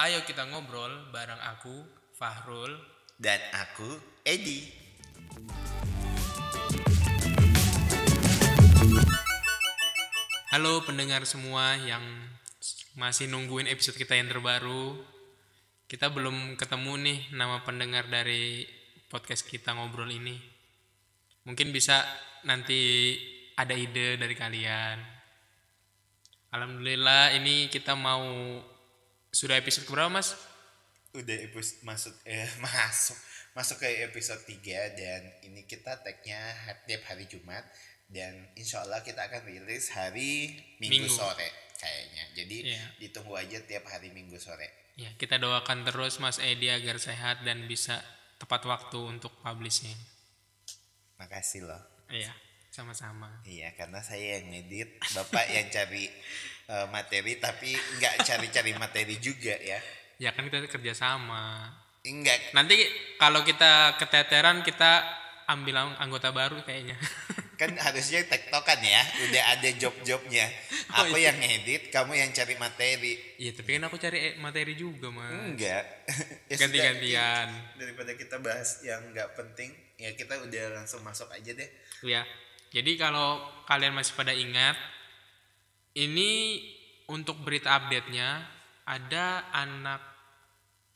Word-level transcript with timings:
Ayo 0.00 0.24
kita 0.24 0.48
ngobrol 0.48 1.12
bareng 1.12 1.36
aku, 1.52 1.84
Fahrul. 2.16 2.72
Dan 3.20 3.36
aku, 3.52 3.84
Edi. 4.24 4.64
Halo 10.48 10.80
pendengar 10.88 11.28
semua 11.28 11.76
yang 11.76 12.00
masih 12.96 13.28
nungguin 13.28 13.68
episode 13.68 14.00
kita 14.00 14.16
yang 14.16 14.32
terbaru. 14.32 14.96
Kita 15.84 16.08
belum 16.08 16.56
ketemu 16.56 16.92
nih 16.96 17.18
nama 17.36 17.60
pendengar 17.60 18.08
dari 18.08 18.64
podcast 19.12 19.44
kita 19.44 19.76
ngobrol 19.76 20.08
ini. 20.08 20.40
Mungkin 21.44 21.68
bisa 21.68 22.00
nanti 22.48 23.12
ada 23.60 23.76
ide 23.76 24.16
dari 24.16 24.32
kalian. 24.32 24.96
Alhamdulillah 26.48 27.36
ini 27.36 27.68
kita 27.68 27.92
mau 27.92 28.24
sudah 29.32 29.56
episode 29.56 29.88
berapa 29.88 30.12
mas? 30.12 30.36
Udah 31.16 31.36
episode 31.40 31.80
masuk 31.88 32.14
eh 32.28 32.48
masuk 32.64 33.16
masuk 33.56 33.76
ke 33.80 34.04
episode 34.04 34.44
3 34.44 34.92
dan 34.96 35.20
ini 35.44 35.64
kita 35.64 36.00
tagnya 36.04 36.52
tiap 36.84 37.04
hari 37.08 37.24
Jumat 37.24 37.64
dan 38.12 38.52
insya 38.56 38.84
Allah 38.84 39.00
kita 39.00 39.24
akan 39.24 39.48
rilis 39.48 39.88
hari 39.92 40.52
Minggu, 40.80 41.08
Minggu. 41.08 41.12
sore 41.12 41.48
kayaknya. 41.80 42.24
Jadi 42.36 42.56
Iya. 42.68 42.84
ditunggu 43.00 43.32
aja 43.36 43.58
tiap 43.64 43.88
hari 43.88 44.12
Minggu 44.12 44.36
sore. 44.36 44.92
Ya 45.00 45.08
kita 45.16 45.40
doakan 45.40 45.88
terus 45.88 46.20
Mas 46.20 46.36
Edi 46.36 46.68
agar 46.68 47.00
sehat 47.00 47.44
dan 47.48 47.64
bisa 47.64 48.04
tepat 48.36 48.68
waktu 48.68 49.00
untuk 49.00 49.32
publishing. 49.40 49.96
Makasih 51.16 51.64
loh. 51.64 51.80
Iya 52.12 52.32
sama-sama. 52.72 53.28
Iya, 53.44 53.76
karena 53.76 54.00
saya 54.00 54.40
yang 54.40 54.48
ngedit, 54.48 54.96
Bapak 55.12 55.44
yang 55.52 55.68
cari 55.68 56.08
eh, 56.66 56.86
materi 56.88 57.36
tapi 57.36 57.70
nggak 57.72 58.14
cari-cari 58.22 58.72
materi 58.74 59.16
juga 59.16 59.54
ya. 59.54 59.78
Ya 60.18 60.30
kan 60.30 60.46
kita 60.46 60.66
kerja 60.68 60.92
sama. 60.94 61.66
Enggak, 62.02 62.50
Nanti 62.50 62.74
kalau 63.14 63.42
kita 63.42 63.94
keteteran 63.94 64.62
kita 64.62 65.06
ambil 65.46 65.78
ang- 65.78 65.98
anggota 65.98 66.30
baru 66.30 66.58
kayaknya. 66.62 66.98
kan 67.60 67.70
harusnya 67.78 68.26
tektokan 68.26 68.82
ya. 68.82 69.02
Udah 69.22 69.42
ada 69.54 69.68
job-jobnya. 69.70 70.50
Oh, 70.90 71.06
Aku 71.06 71.14
iya. 71.14 71.30
yang 71.30 71.38
ngedit, 71.38 71.94
kamu 71.94 72.18
yang 72.18 72.34
cari 72.34 72.58
materi. 72.58 73.14
Iya 73.38 73.54
tapi 73.54 73.78
kan 73.78 73.86
aku 73.86 73.96
cari 74.02 74.18
eh, 74.18 74.34
materi 74.38 74.74
juga 74.74 75.14
mas. 75.14 75.30
Enggak. 75.30 75.84
Ya 76.50 76.56
Ganti-gantian. 76.58 77.48
daripada 77.78 78.12
kita 78.12 78.36
bahas 78.42 78.82
yang 78.82 79.00
nggak 79.14 79.38
penting, 79.38 79.70
ya 79.96 80.10
kita 80.12 80.42
udah 80.42 80.64
langsung 80.74 81.00
masuk 81.00 81.30
aja 81.30 81.54
deh. 81.54 81.70
Ya. 82.02 82.26
Jadi 82.68 82.98
kalau 82.98 83.38
kalian 83.64 83.94
masih 83.94 84.12
pada 84.12 84.34
ingat, 84.34 84.74
ini 85.96 86.60
untuk 87.12 87.40
berita 87.44 87.76
update-nya 87.76 88.28
ada 88.88 89.52
anak 89.52 90.00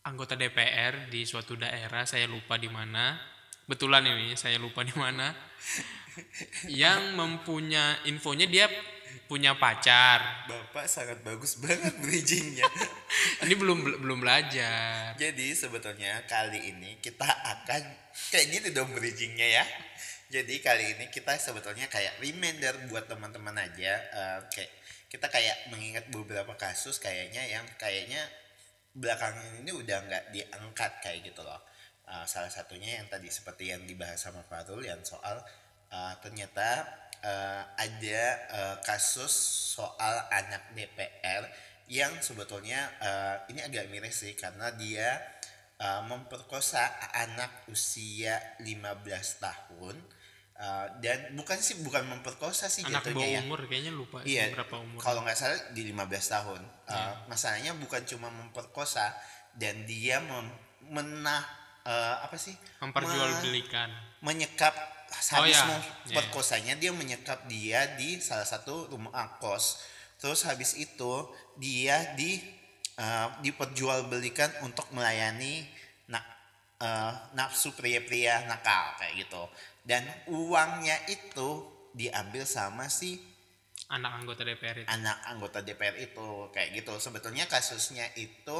anggota 0.06 0.38
DPR 0.38 1.10
di 1.10 1.26
suatu 1.26 1.58
daerah, 1.58 2.06
saya 2.06 2.30
lupa 2.30 2.56
di 2.56 2.70
mana. 2.70 3.18
Betulan 3.66 4.06
ini 4.06 4.38
saya 4.38 4.56
lupa 4.62 4.86
di 4.86 4.94
mana. 4.94 5.34
yang 6.72 7.12
mempunyai 7.12 8.08
infonya 8.08 8.48
dia 8.48 8.66
punya 9.28 9.58
pacar. 9.58 10.48
Bapak 10.48 10.86
sangat 10.86 11.20
bagus 11.20 11.58
banget 11.60 11.92
bridgingnya. 12.00 12.64
Ini 13.44 13.54
belum 13.58 14.00
belum 14.00 14.18
belajar. 14.22 15.12
Jadi 15.18 15.52
sebetulnya 15.52 16.24
kali 16.24 16.72
ini 16.72 17.00
kita 17.00 17.26
akan 17.26 17.82
kayak 18.32 18.46
gitu 18.54 18.68
dong 18.76 18.92
bridgingnya 18.94 19.60
ya. 19.60 19.64
Jadi 20.26 20.58
kali 20.58 20.98
ini 20.98 21.06
kita 21.06 21.38
sebetulnya 21.38 21.86
kayak 21.86 22.18
reminder 22.18 22.74
buat 22.90 23.06
teman-teman 23.06 23.54
aja 23.62 23.92
eh, 23.94 24.40
kayak 24.50 24.72
kita 25.06 25.26
kayak 25.30 25.70
mengingat 25.70 26.10
beberapa 26.10 26.54
kasus 26.58 26.98
kayaknya 26.98 27.46
yang 27.46 27.66
kayaknya 27.78 28.20
belakangan 28.96 29.62
ini 29.62 29.70
udah 29.70 29.98
nggak 30.08 30.24
diangkat 30.32 30.92
kayak 31.04 31.20
gitu 31.30 31.44
loh. 31.44 31.60
Eh, 32.06 32.24
salah 32.26 32.50
satunya 32.50 33.02
yang 33.02 33.06
tadi 33.10 33.26
seperti 33.30 33.74
yang 33.74 33.82
dibahas 33.82 34.18
sama 34.18 34.42
Farul 34.46 34.82
yang 34.82 35.02
soal 35.02 35.42
eh, 35.90 36.14
ternyata 36.22 36.86
eh, 37.22 37.62
ada 37.76 38.22
eh, 38.50 38.76
kasus 38.82 39.32
soal 39.78 40.26
anak 40.30 40.74
DPR 40.74 41.44
yang 41.86 42.18
sebetulnya 42.18 42.90
eh, 42.98 43.36
ini 43.54 43.60
agak 43.62 43.90
miris 43.90 44.26
sih 44.26 44.34
karena 44.34 44.74
dia 44.74 45.22
uh, 45.80 46.02
memperkosa 46.08 47.12
anak 47.12 47.68
usia 47.68 48.40
15 48.62 49.44
tahun 49.44 49.96
uh, 50.60 50.86
dan 51.00 51.32
bukan 51.36 51.58
sih 51.60 51.80
bukan 51.84 52.04
memperkosa 52.08 52.68
sih 52.68 52.84
Anak 52.86 53.06
jatuhnya 53.08 53.40
ya. 53.40 53.40
umur 53.44 53.64
kayaknya 53.68 53.92
lupa 53.92 54.24
sih 54.24 54.36
iya 54.36 54.52
berapa 54.52 54.80
umur. 54.80 55.00
kalau 55.00 55.20
nggak 55.24 55.36
salah 55.38 55.58
di 55.72 55.82
15 55.92 56.02
tahun. 56.08 56.60
Uh, 56.86 57.12
masalahnya 57.28 57.72
bukan 57.76 58.02
cuma 58.08 58.28
memperkosa 58.32 59.12
dan 59.56 59.84
dia 59.84 60.20
mem- 60.22 60.56
menah 60.92 61.42
uh, 61.84 62.24
apa 62.24 62.36
sih? 62.38 62.54
Memperjualbelikan. 62.80 63.90
menyekap 64.24 64.74
Oh, 65.06 65.38
habis 65.38 65.54
ya. 65.56 65.64
memperkosanya 66.04 66.74
dia 66.76 66.90
menyekap 66.90 67.46
dia 67.46 67.94
di 67.94 68.18
salah 68.18 68.44
satu 68.44 68.90
rumah 68.90 69.38
kos. 69.38 69.80
Terus 70.18 70.42
habis 70.44 70.74
itu 70.74 71.30
dia 71.56 72.12
di 72.18 72.42
uh, 72.98 73.38
diperjualbelikan 73.40 74.66
untuk 74.66 74.90
melayani 74.92 75.62
nak 76.10 76.24
uh, 76.82 77.12
nafsu 77.38 77.72
pria-pria 77.76 78.44
nakal 78.50 78.96
kayak 78.98 79.24
gitu 79.24 79.42
dan 79.86 80.02
uangnya 80.28 80.98
itu 81.06 81.62
diambil 81.94 82.42
sama 82.42 82.90
si 82.90 83.22
Anak 83.86 84.18
anggota 84.18 84.42
DPR 84.42 84.82
itu. 84.82 84.88
anak 84.90 85.14
anggota 85.30 85.62
DPR 85.62 85.94
itu 86.02 86.50
kayak 86.50 86.74
gitu 86.74 86.98
sebetulnya 86.98 87.46
kasusnya 87.46 88.10
itu 88.18 88.58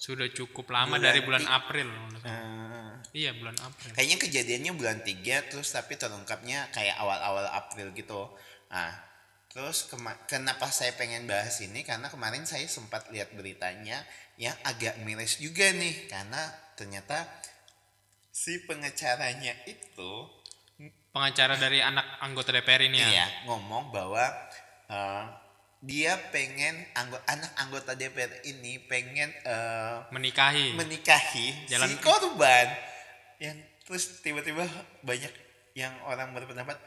Sudah 0.00 0.30
cukup 0.32 0.70
lama 0.72 0.96
Bulan 0.96 1.12
dari 1.12 1.20
bulan 1.20 1.44
April. 1.44 1.90
uh, 2.24 2.96
Iya 3.12 3.34
bulan 3.36 3.52
April. 3.60 3.90
kayaknya 3.92 4.16
kejadiannya 4.16 4.72
bulan 4.72 4.98
3 5.02 5.50
terus 5.50 5.74
tapi 5.74 5.98
terungkapnya 5.98 6.70
kayak 6.70 6.96
awal-awal 6.96 7.50
April 7.50 7.90
gitu 7.92 8.30
nah 8.70 8.94
terus 9.50 9.90
kenapa 10.30 10.70
saya 10.70 10.94
pengen 10.94 11.26
bahas 11.26 11.58
ini 11.58 11.82
karena 11.82 12.06
kemarin 12.06 12.46
saya 12.46 12.64
sempat 12.70 13.10
lihat 13.10 13.34
beritanya 13.34 13.98
yang 14.38 14.54
agak 14.62 15.02
miris 15.02 15.42
juga 15.42 15.66
nih 15.74 16.06
karena 16.06 16.46
ternyata 16.78 17.26
si 18.30 18.62
pengacaranya 18.64 19.52
itu 19.66 20.12
Pengacara 21.10 21.58
dari 21.58 21.82
anak 21.82 22.06
anggota 22.20 22.50
DPR 22.50 22.86
ini 22.86 22.96
ya. 22.96 23.08
iya 23.10 23.26
ngomong 23.44 23.90
bahwa 23.90 24.22
eh, 24.86 25.24
dia 25.80 26.14
pengen 26.30 26.86
anggo- 26.92 27.24
anak 27.26 27.50
anggota 27.56 27.92
DPR 27.92 28.30
ini 28.44 28.78
pengen 28.84 29.26
eh, 29.42 29.96
Menikahi. 30.10 30.72
menikahi 30.72 31.66
Jalan- 31.66 31.88
si 31.88 31.98
korban 31.98 32.70
yang 33.38 33.58
terus 33.82 34.20
tiba-tiba 34.20 34.62
banyak 35.02 35.32
yang 35.74 35.90
orang 36.04 36.30
berpendapat 36.30 36.78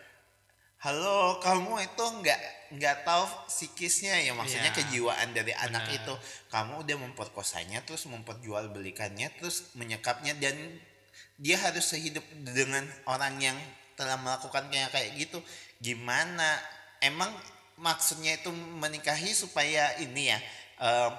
halo 0.79 1.39
kamu 1.39 1.79
itu 1.81 2.03
nggak 2.21 2.39
nggak 2.73 2.97
tahu 3.03 3.23
psikisnya 3.47 4.19
ya 4.19 4.31
maksudnya 4.31 4.69
Iya, 4.69 4.77
kejiwaan 4.77 5.31
dari 5.31 5.51
anak 5.53 5.83
benar. 5.85 5.97
itu 5.97 6.13
kamu 6.47 6.73
udah 6.79 6.97
memperkosanya 7.01 7.79
terus 7.81 8.03
memperjualbelikannya 8.05 9.35
terus 9.35 9.71
menyekapnya 9.73 10.35
dan 10.37 10.55
dia 11.35 11.55
harus 11.57 11.83
sehidup 11.85 12.23
dengan 12.45 12.83
orang 13.05 13.35
yang 13.41 13.57
telah 14.03 14.19
melakukan 14.19 14.67
kayak 14.67 15.15
gitu 15.15 15.39
gimana? 15.79 16.59
Emang 16.99 17.31
maksudnya 17.79 18.35
itu 18.35 18.51
menikahi 18.51 19.31
supaya 19.31 19.95
ini 20.03 20.29
ya 20.29 20.39
eh, 20.83 21.09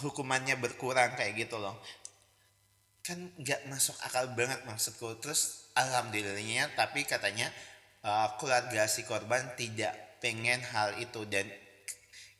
hukumannya 0.00 0.56
berkurang 0.56 1.14
kayak 1.20 1.36
gitu 1.46 1.60
loh. 1.60 1.76
Kan 3.04 3.28
nggak 3.36 3.68
masuk 3.68 3.96
akal 4.00 4.32
banget 4.32 4.64
maksudku. 4.64 5.20
Terus 5.20 5.68
alhamdulillahnya 5.76 6.72
tapi 6.72 7.04
katanya 7.04 7.52
eh, 8.00 8.28
keluarga 8.40 8.88
si 8.88 9.04
korban 9.04 9.52
tidak 9.60 10.20
pengen 10.24 10.64
hal 10.72 10.96
itu. 10.96 11.28
Dan 11.28 11.44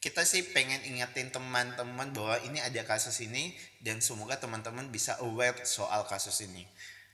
kita 0.01 0.25
sih 0.25 0.41
pengen 0.57 0.81
ingetin 0.89 1.29
teman-teman 1.29 2.09
bahwa 2.17 2.41
ini 2.49 2.57
ada 2.57 2.81
kasus 2.89 3.21
ini 3.21 3.53
dan 3.85 4.01
semoga 4.01 4.41
teman-teman 4.41 4.89
bisa 4.89 5.21
aware 5.21 5.61
soal 5.69 6.09
kasus 6.09 6.41
ini. 6.41 6.65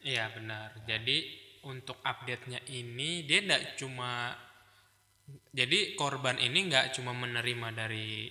Iya 0.06 0.30
benar. 0.30 0.70
Jadi 0.86 1.45
untuk 1.62 1.96
update-nya 2.00 2.60
ini 2.68 3.22
dia 3.22 3.40
tidak 3.40 3.76
cuma 3.76 4.36
jadi 5.50 5.94
korban 5.94 6.36
ini 6.36 6.66
nggak 6.66 6.92
cuma 6.92 7.10
menerima 7.12 7.68
dari 7.72 8.30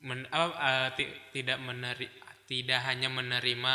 men, 0.00 0.24
eh, 0.24 0.88
ti- 0.94 1.12
tidak 1.32 1.58
meneri, 1.58 2.08
tidak 2.44 2.80
hanya 2.82 3.08
menerima 3.08 3.74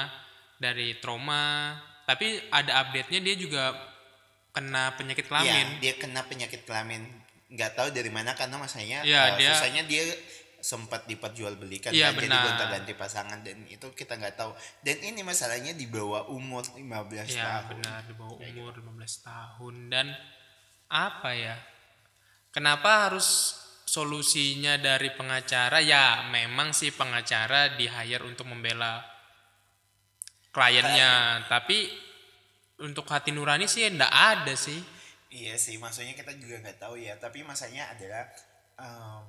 dari 0.55 0.97
trauma, 0.97 1.73
tapi 2.03 2.25
ada 2.49 2.83
update-nya 2.83 3.19
dia 3.19 3.35
juga 3.35 3.73
kena 4.49 4.93
penyakit 4.93 5.25
kelamin. 5.25 5.77
dia 5.79 5.93
kena 5.95 6.25
penyakit 6.25 6.65
kelamin 6.65 7.05
nggak 7.49 7.73
tahu 7.73 7.89
dari 7.89 8.09
mana 8.09 8.33
karena 8.33 8.57
masanya 8.57 9.01
Iya, 9.01 9.21
eh, 9.25 9.37
dia- 9.37 9.49
susahnya 9.51 9.81
dia 9.83 10.05
sempat 10.59 11.07
diperjualbelikan 11.07 11.91
Iya, 11.91 12.11
kan, 12.11 12.19
jadi 12.19 12.27
benar. 12.27 12.43
gonta-ganti 12.51 12.93
pasangan 12.93 13.39
dan 13.41 13.63
itu 13.65 13.87
kita 13.91 14.15
nggak 14.15 14.35
tahu. 14.35 14.51
Dan 14.83 14.99
ini 15.01 15.23
masalahnya 15.23 15.71
di 15.71 15.87
bawah 15.87 16.27
umur 16.27 16.63
15 16.75 17.31
Ya 17.31 17.63
tahun. 17.63 17.79
benar 17.79 17.99
di 18.03 18.13
bawah 18.13 18.37
umur 18.37 18.71
15 18.75 19.13
tahun. 19.23 19.75
Dan 19.87 20.07
apa 20.87 21.31
ya? 21.33 21.55
Kenapa 22.49 23.07
harus 23.07 23.55
solusinya 23.85 24.75
dari 24.75 25.13
pengacara? 25.13 25.79
Ya 25.79 26.27
memang 26.27 26.73
sih 26.73 26.91
pengacara 26.91 27.79
di 27.79 27.87
hire 27.87 28.25
untuk 28.25 28.49
membela 28.49 29.05
kliennya. 30.51 31.45
Tapi 31.47 31.89
untuk 32.81 33.05
hati 33.11 33.31
nurani 33.31 33.67
sih 33.67 33.85
enggak 33.85 34.09
ada 34.11 34.53
sih. 34.55 34.79
Iya 35.29 35.61
sih, 35.61 35.77
maksudnya 35.77 36.17
kita 36.17 36.33
juga 36.41 36.57
nggak 36.57 36.79
tahu 36.81 36.97
ya. 36.97 37.13
Tapi 37.21 37.45
masanya 37.45 37.93
adalah 37.93 38.25
em, 38.81 39.21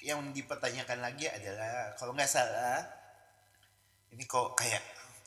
yang 0.00 0.32
dipertanyakan 0.32 0.98
lagi 1.00 1.28
adalah 1.28 1.92
kalau 1.94 2.12
nggak 2.12 2.28
salah 2.28 2.80
ini 4.10 4.24
kok 4.24 4.56
kayak 4.56 4.82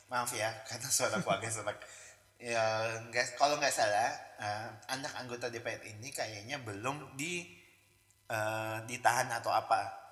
maaf 0.08 0.28
ya 0.34 0.50
karena 0.68 0.88
suaraku 0.88 1.28
agak 1.30 1.50
serak. 1.50 1.78
Ya 2.36 2.60
nggak 3.08 3.38
kalau 3.38 3.56
nggak 3.56 3.72
salah 3.72 4.10
eh, 4.36 4.68
anak 4.90 5.12
anggota 5.16 5.48
DPR 5.48 5.80
ini 5.86 6.10
kayaknya 6.10 6.60
belum 6.60 7.14
di 7.14 7.46
eh, 8.28 8.76
ditahan 8.84 9.30
atau 9.32 9.50
apa. 9.50 10.02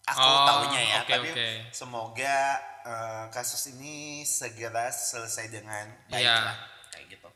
Aku 0.00 0.16
Oh, 0.20 0.42
tahunya 0.48 0.80
ya, 0.90 0.98
oke, 1.04 1.12
tapi 1.12 1.28
oke. 1.30 1.48
semoga 1.70 2.56
eh, 2.82 3.24
kasus 3.30 3.70
ini 3.72 4.24
segera 4.24 4.90
selesai 4.90 5.52
dengan 5.52 5.86
baik 6.10 6.24
Iya. 6.24 6.36
lah, 6.40 6.56
kayak 6.90 7.06
gitu. 7.14 7.28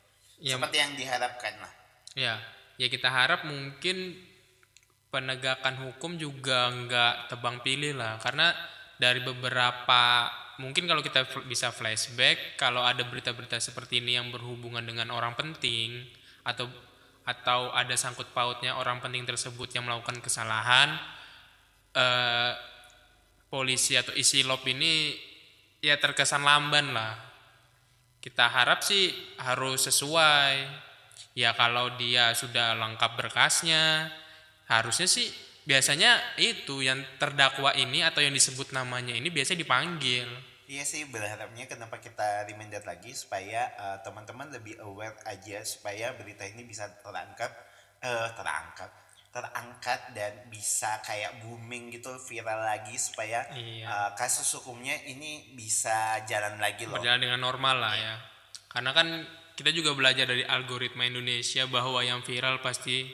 Ya, 0.42 0.56
Seperti 0.58 0.76
yang 0.82 0.92
diharapkan 0.98 1.54
lah. 1.60 1.72
Ya, 2.16 2.34
ya 2.74 2.86
kita 2.88 3.06
harap 3.06 3.46
mungkin 3.46 4.18
penegakan 5.14 5.78
hukum 5.78 6.18
juga 6.18 6.74
nggak 6.74 7.30
tebang 7.30 7.62
pilih 7.62 7.94
lah, 7.94 8.18
karena 8.18 8.50
dari 8.98 9.22
beberapa 9.22 10.26
mungkin 10.58 10.90
kalau 10.90 11.02
kita 11.06 11.46
bisa 11.46 11.70
flashback, 11.70 12.58
kalau 12.58 12.82
ada 12.82 13.06
berita-berita 13.06 13.62
seperti 13.62 14.02
ini 14.02 14.18
yang 14.18 14.34
berhubungan 14.34 14.82
dengan 14.82 15.14
orang 15.14 15.38
penting 15.38 16.02
atau 16.42 16.66
atau 17.24 17.72
ada 17.72 17.94
sangkut 17.94 18.34
pautnya 18.36 18.76
orang 18.76 18.98
penting 18.98 19.22
tersebut 19.24 19.70
yang 19.72 19.86
melakukan 19.86 20.18
kesalahan, 20.18 20.98
eh, 21.94 22.52
polisi 23.48 23.94
atau 23.94 24.12
isi 24.18 24.42
lop 24.42 24.66
ini 24.66 25.14
ya 25.78 25.94
terkesan 25.96 26.42
lamban 26.42 26.90
lah. 26.90 27.14
Kita 28.18 28.50
harap 28.50 28.82
sih 28.82 29.14
harus 29.38 29.86
sesuai. 29.86 30.82
Ya 31.34 31.50
kalau 31.52 31.98
dia 31.98 32.30
sudah 32.30 32.78
lengkap 32.78 33.18
berkasnya 33.18 34.06
harusnya 34.66 35.04
sih 35.04 35.28
biasanya 35.64 36.36
itu 36.36 36.84
yang 36.84 37.00
terdakwa 37.16 37.72
ini 37.72 38.04
atau 38.04 38.20
yang 38.20 38.32
disebut 38.32 38.72
namanya 38.72 39.12
ini 39.12 39.28
biasanya 39.28 39.64
dipanggil 39.64 40.28
Iya 40.64 40.80
sih 40.80 41.04
berharapnya 41.12 41.68
kenapa 41.68 42.00
kita 42.00 42.48
reminder 42.48 42.80
lagi 42.88 43.12
supaya 43.12 43.68
eh, 43.76 43.98
teman-teman 44.00 44.48
lebih 44.48 44.80
aware 44.80 45.12
aja 45.28 45.60
supaya 45.60 46.16
berita 46.16 46.40
ini 46.48 46.64
bisa 46.64 46.88
terangkat 47.04 47.52
eh 48.00 48.28
terangkat 48.32 48.88
terangkat 49.28 50.00
dan 50.16 50.32
bisa 50.48 51.04
kayak 51.04 51.44
booming 51.44 51.92
gitu 51.92 52.16
viral 52.16 52.64
lagi 52.64 52.96
supaya 52.96 53.44
Iya. 53.52 53.84
eh, 53.84 54.10
kasus 54.16 54.56
hukumnya 54.56 54.96
ini 55.04 55.52
bisa 55.52 56.24
jalan 56.24 56.56
lagi 56.56 56.88
loh. 56.88 56.96
berjalan 56.96 57.20
dengan 57.20 57.44
normal 57.44 57.76
lah 57.84 57.94
ya 58.00 58.14
karena 58.72 58.90
kan 58.96 59.08
kita 59.54 59.68
juga 59.68 59.92
belajar 59.92 60.24
dari 60.24 60.48
algoritma 60.48 61.04
Indonesia 61.04 61.68
bahwa 61.68 62.00
yang 62.00 62.24
viral 62.24 62.64
pasti 62.64 63.04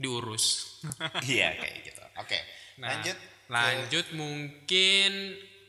diurus 0.00 0.80
Iya 1.28 1.54
kayak 1.54 1.76
gitu. 1.84 2.02
Oke 2.16 2.40
Nah, 2.76 2.96
lanjut. 2.96 3.12
ke- 3.12 3.28
lanjut 3.46 4.06
mungkin 4.14 5.10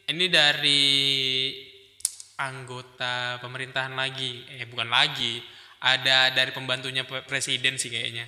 ini 0.07 0.25
dari 0.27 0.87
anggota 2.37 3.15
pemerintahan 3.37 3.91
lagi 3.91 4.41
eh 4.49 4.65
bukan 4.65 4.87
lagi 4.87 5.43
ada 5.79 6.31
dari 6.31 6.49
pembantunya 6.49 7.03
pe- 7.03 7.21
presiden 7.21 7.75
sih 7.75 7.89
kayaknya 7.89 8.25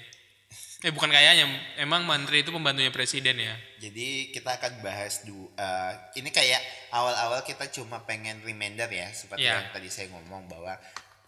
eh 0.79 0.91
bukan 0.91 1.07
kayaknya 1.07 1.47
emang 1.77 2.03
menteri 2.03 2.44
itu 2.44 2.51
pembantunya 2.51 2.91
presiden 2.91 3.39
ya 3.39 3.55
Jadi 3.79 4.29
kita 4.29 4.59
akan 4.59 4.73
bahas 4.79 5.23
du 5.23 5.33
eh, 5.50 5.91
ini 6.13 6.27
kayak 6.29 6.59
awal-awal 6.89 7.39
kita 7.41 7.71
cuma 7.71 8.03
pengen 8.03 8.44
reminder 8.44 8.88
ya 8.88 9.07
seperti 9.09 9.44
Iya. 9.44 9.63
yang 9.63 9.71
tadi 9.71 9.88
saya 9.88 10.07
ngomong 10.09 10.45
bahwa 10.45 10.75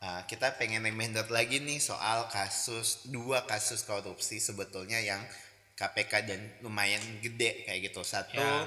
eh, 0.01 0.21
kita 0.25 0.55
pengen 0.55 0.83
reminder 0.83 1.27
lagi 1.29 1.59
nih 1.59 1.77
soal 1.77 2.27
kasus 2.27 3.05
dua 3.07 3.43
kasus 3.45 3.83
korupsi 3.83 4.39
sebetulnya 4.39 4.99
yang 4.99 5.21
KPK 5.75 6.13
dan 6.23 6.39
lumayan 6.63 7.03
gede 7.19 7.67
kayak 7.67 7.91
gitu. 7.91 8.01
Satu 8.01 8.39
Ya. 8.39 8.63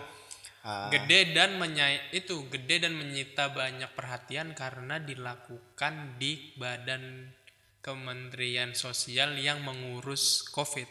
eh, 0.60 0.88
gede 0.92 1.32
dan 1.32 1.56
menyai 1.56 2.12
itu 2.12 2.44
gede 2.48 2.84
dan 2.84 2.92
menyita 2.92 3.48
banyak 3.50 3.88
perhatian 3.94 4.52
karena 4.52 5.00
dilakukan 5.00 6.20
di 6.20 6.52
badan 6.54 7.32
Kementerian 7.78 8.74
Sosial 8.74 9.38
yang 9.38 9.64
mengurus 9.64 10.44
COVID 10.50 10.84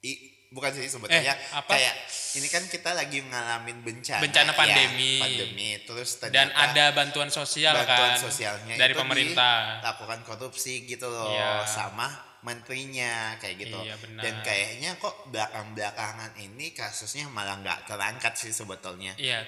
i- 0.00 0.39
bukan 0.50 0.70
sih 0.72 0.86
sebetulnya 0.86 1.30
Eh, 1.30 1.54
apa? 1.54 1.70
kayak 1.70 1.94
ini 2.34 2.46
kan 2.46 2.62
kita 2.64 2.90
lagi 2.90 3.22
ngalamin 3.22 3.80
bencana 3.80 4.18
Bencana 4.18 4.50
ya, 4.50 4.58
pandemi. 4.58 5.14
pandemi 5.16 5.70
terus 5.80 6.18
dan 6.26 6.50
ada 6.50 6.90
bantuan 6.90 7.30
sosial 7.30 7.70
bantuan 7.72 8.14
kan 8.14 8.18
sosialnya 8.20 8.74
dari 8.74 8.90
itu 8.90 8.98
pemerintah 8.98 9.78
dilakukan 9.78 10.20
korupsi 10.22 10.84
gitu 10.84 11.06
loh 11.06 11.30
Iya. 11.30 11.62
sama 11.64 12.10
menterinya 12.40 13.36
kayak 13.36 13.56
gitu 13.58 13.78
Iya, 13.78 13.94
benar. 13.96 14.22
dan 14.22 14.34
kayaknya 14.42 14.90
kok 14.96 15.28
belakang 15.28 15.70
belakangan 15.70 16.32
ini 16.34 16.72
kasusnya 16.72 17.28
malah 17.28 17.54
nggak 17.56 17.86
terangkat 17.86 18.34
sih 18.34 18.50
sebetulnya 18.50 19.14
Iya, 19.14 19.46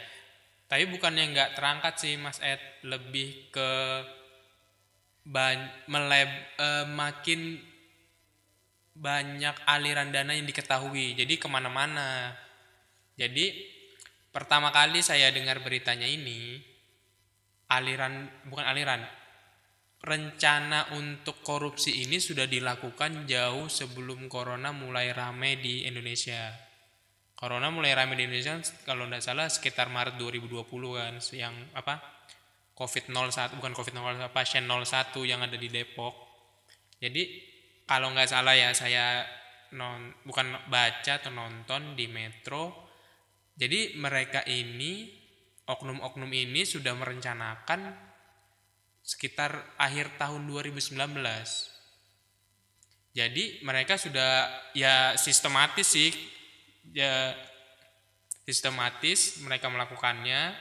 tapi 0.67 0.87
bukannya 0.87 1.25
nggak 1.31 1.51
terangkat 1.53 1.95
sih 1.99 2.15
Mas 2.15 2.39
Ed, 2.39 2.63
lebih 2.83 3.51
ke 3.51 3.71
ban 5.25 5.59
meleb 5.87 6.31
eh, 6.59 6.85
makin 6.85 7.59
banyak 9.03 9.67
aliran 9.67 10.15
dana 10.15 10.31
yang 10.31 10.47
diketahui, 10.47 11.19
jadi 11.19 11.35
ke 11.35 11.51
mana-mana. 11.51 12.39
Jadi 13.19 13.51
pertama 14.31 14.71
kali 14.71 15.03
saya 15.03 15.35
dengar 15.35 15.59
beritanya 15.59 16.07
ini, 16.07 16.63
aliran 17.67 18.31
bukan 18.47 18.63
aliran, 18.63 19.03
rencana 20.07 20.95
untuk 20.95 21.43
korupsi 21.43 22.07
ini 22.07 22.23
sudah 22.23 22.47
dilakukan 22.47 23.27
jauh 23.27 23.67
sebelum 23.67 24.31
corona 24.31 24.71
mulai 24.71 25.11
rame 25.11 25.59
di 25.59 25.83
Indonesia. 25.83 26.55
Corona 27.35 27.75
mulai 27.75 27.99
rame 27.99 28.15
di 28.15 28.31
Indonesia 28.31 28.55
kalau 28.87 29.11
tidak 29.11 29.27
salah 29.27 29.51
sekitar 29.51 29.91
Maret 29.91 30.15
2020 30.15 30.63
kan 30.95 31.19
yang 31.35 31.55
apa 31.75 31.99
COVID-01 32.79 33.59
bukan 33.59 33.75
COVID-01 33.75 34.31
pasien 34.31 34.63
01 34.63 35.11
yang 35.27 35.43
ada 35.43 35.59
di 35.59 35.67
Depok. 35.67 36.15
Jadi 37.03 37.52
kalau 37.93 38.09
nggak 38.17 38.33
salah 38.33 38.57
ya 38.57 38.73
saya 38.73 39.21
non 39.77 40.17
bukan 40.25 40.57
baca 40.73 41.21
atau 41.21 41.29
nonton 41.29 41.93
di 41.93 42.09
Metro. 42.09 42.89
Jadi 43.53 44.01
mereka 44.01 44.41
ini 44.49 45.13
oknum-oknum 45.69 46.33
ini 46.33 46.65
sudah 46.65 46.97
merencanakan 46.97 47.93
sekitar 49.05 49.77
akhir 49.77 50.17
tahun 50.17 50.49
2019. 50.49 50.97
Jadi 53.13 53.61
mereka 53.61 54.01
sudah 54.01 54.49
ya 54.73 55.13
sistematis 55.21 55.85
sih 55.85 56.09
ya 56.97 57.37
sistematis 58.49 59.45
mereka 59.45 59.69
melakukannya 59.69 60.57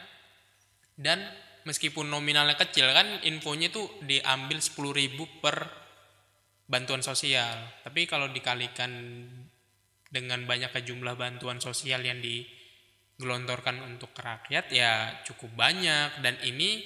dan 1.00 1.24
meskipun 1.63 2.12
nominalnya 2.12 2.60
kecil 2.60 2.91
kan 2.91 3.24
infonya 3.24 3.72
itu 3.72 3.88
diambil 4.03 4.60
10.000 4.60 5.39
per 5.39 5.81
bantuan 6.72 7.04
sosial. 7.04 7.84
Tapi 7.84 8.08
kalau 8.08 8.32
dikalikan 8.32 8.90
dengan 10.08 10.48
banyaknya 10.48 10.82
jumlah 10.88 11.20
bantuan 11.20 11.60
sosial 11.60 12.00
yang 12.00 12.24
digelontorkan 12.24 13.84
untuk 13.84 14.16
rakyat 14.16 14.72
ya 14.72 15.20
cukup 15.28 15.51
banyak 15.56 16.24
dan 16.24 16.40
ini 16.48 16.84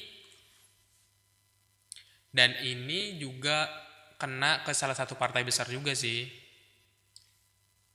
dan 2.34 2.52
ini 2.66 3.22
juga 3.22 3.70
kena 4.18 4.66
ke 4.66 4.74
salah 4.76 4.98
satu 4.98 5.16
partai 5.16 5.48
besar 5.48 5.70
juga 5.72 5.96
sih. 5.96 6.28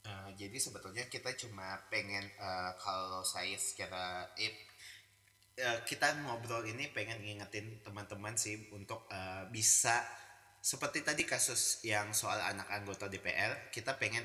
Eh, 0.01 0.29
jadi 0.39 0.57
sebetulnya 0.57 1.05
kita 1.13 1.37
cuma 1.37 1.77
pengen 1.93 2.25
eh, 2.25 2.73
kalau 2.81 3.21
saya 3.21 3.55
secara 3.61 4.33
eh, 4.41 4.55
eh, 5.61 5.79
kita 5.85 6.25
ngobrol 6.25 6.65
ini 6.65 6.89
pengen 6.97 7.21
ngingetin 7.21 7.85
teman-teman 7.85 8.33
sih 8.33 8.73
untuk 8.73 9.05
eh, 9.13 9.45
bisa 9.53 10.01
seperti 10.61 11.01
tadi 11.01 11.25
kasus 11.25 11.81
yang 11.83 12.13
soal 12.13 12.37
anak 12.37 12.69
anggota 12.69 13.09
DPR 13.09 13.73
kita 13.73 13.97
pengen 13.97 14.23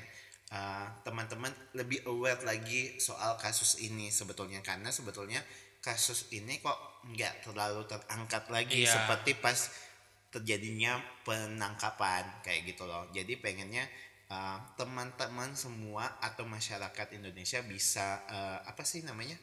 eh, 0.52 0.86
teman-teman 1.02 1.50
lebih 1.74 2.04
aware 2.06 2.44
lagi 2.44 3.00
soal 3.00 3.40
kasus 3.40 3.80
ini 3.80 4.12
sebetulnya. 4.12 4.60
Karena 4.60 4.92
sebetulnya 4.92 5.40
kasus 5.80 6.28
ini 6.34 6.60
kok 6.60 6.76
nggak 7.08 7.46
terlalu 7.46 7.86
terangkat 7.88 8.44
lagi 8.50 8.84
Iya. 8.84 8.92
seperti 8.92 9.38
pas 9.38 9.70
terjadinya 10.34 11.00
penangkapan 11.24 12.44
kayak 12.44 12.74
gitu 12.74 12.84
loh. 12.84 13.08
Jadi 13.14 13.40
pengennya 13.40 13.86
uh, 14.28 14.58
teman-teman 14.76 15.54
semua 15.56 16.18
atau 16.20 16.44
masyarakat 16.44 17.08
Indonesia 17.16 17.62
bisa 17.64 18.20
uh, 18.28 18.58
apa 18.66 18.82
sih 18.84 19.06
namanya 19.06 19.38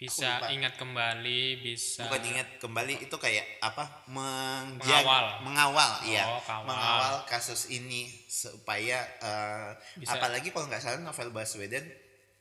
bisa 0.00 0.48
ingat 0.48 0.74
kembali 0.74 1.60
bisa 1.60 2.08
bukan 2.08 2.24
ingat 2.24 2.48
kembali 2.56 3.04
itu 3.04 3.12
kayak 3.14 3.60
apa? 3.60 3.84
Menjag- 4.08 5.04
Mengawal. 5.04 5.26
mengawal 5.44 5.90
Oh, 6.00 6.40
kawal. 6.40 6.64
mengawal 6.64 7.14
kasus 7.28 7.68
ini 7.68 8.08
supaya 8.24 9.04
eh, 9.20 9.70
Bisa. 9.94 10.16
apalagi 10.16 10.48
kalau 10.48 10.66
nggak 10.66 10.80
salah 10.80 10.98
novel 10.98 11.28
Baswedan 11.30 11.84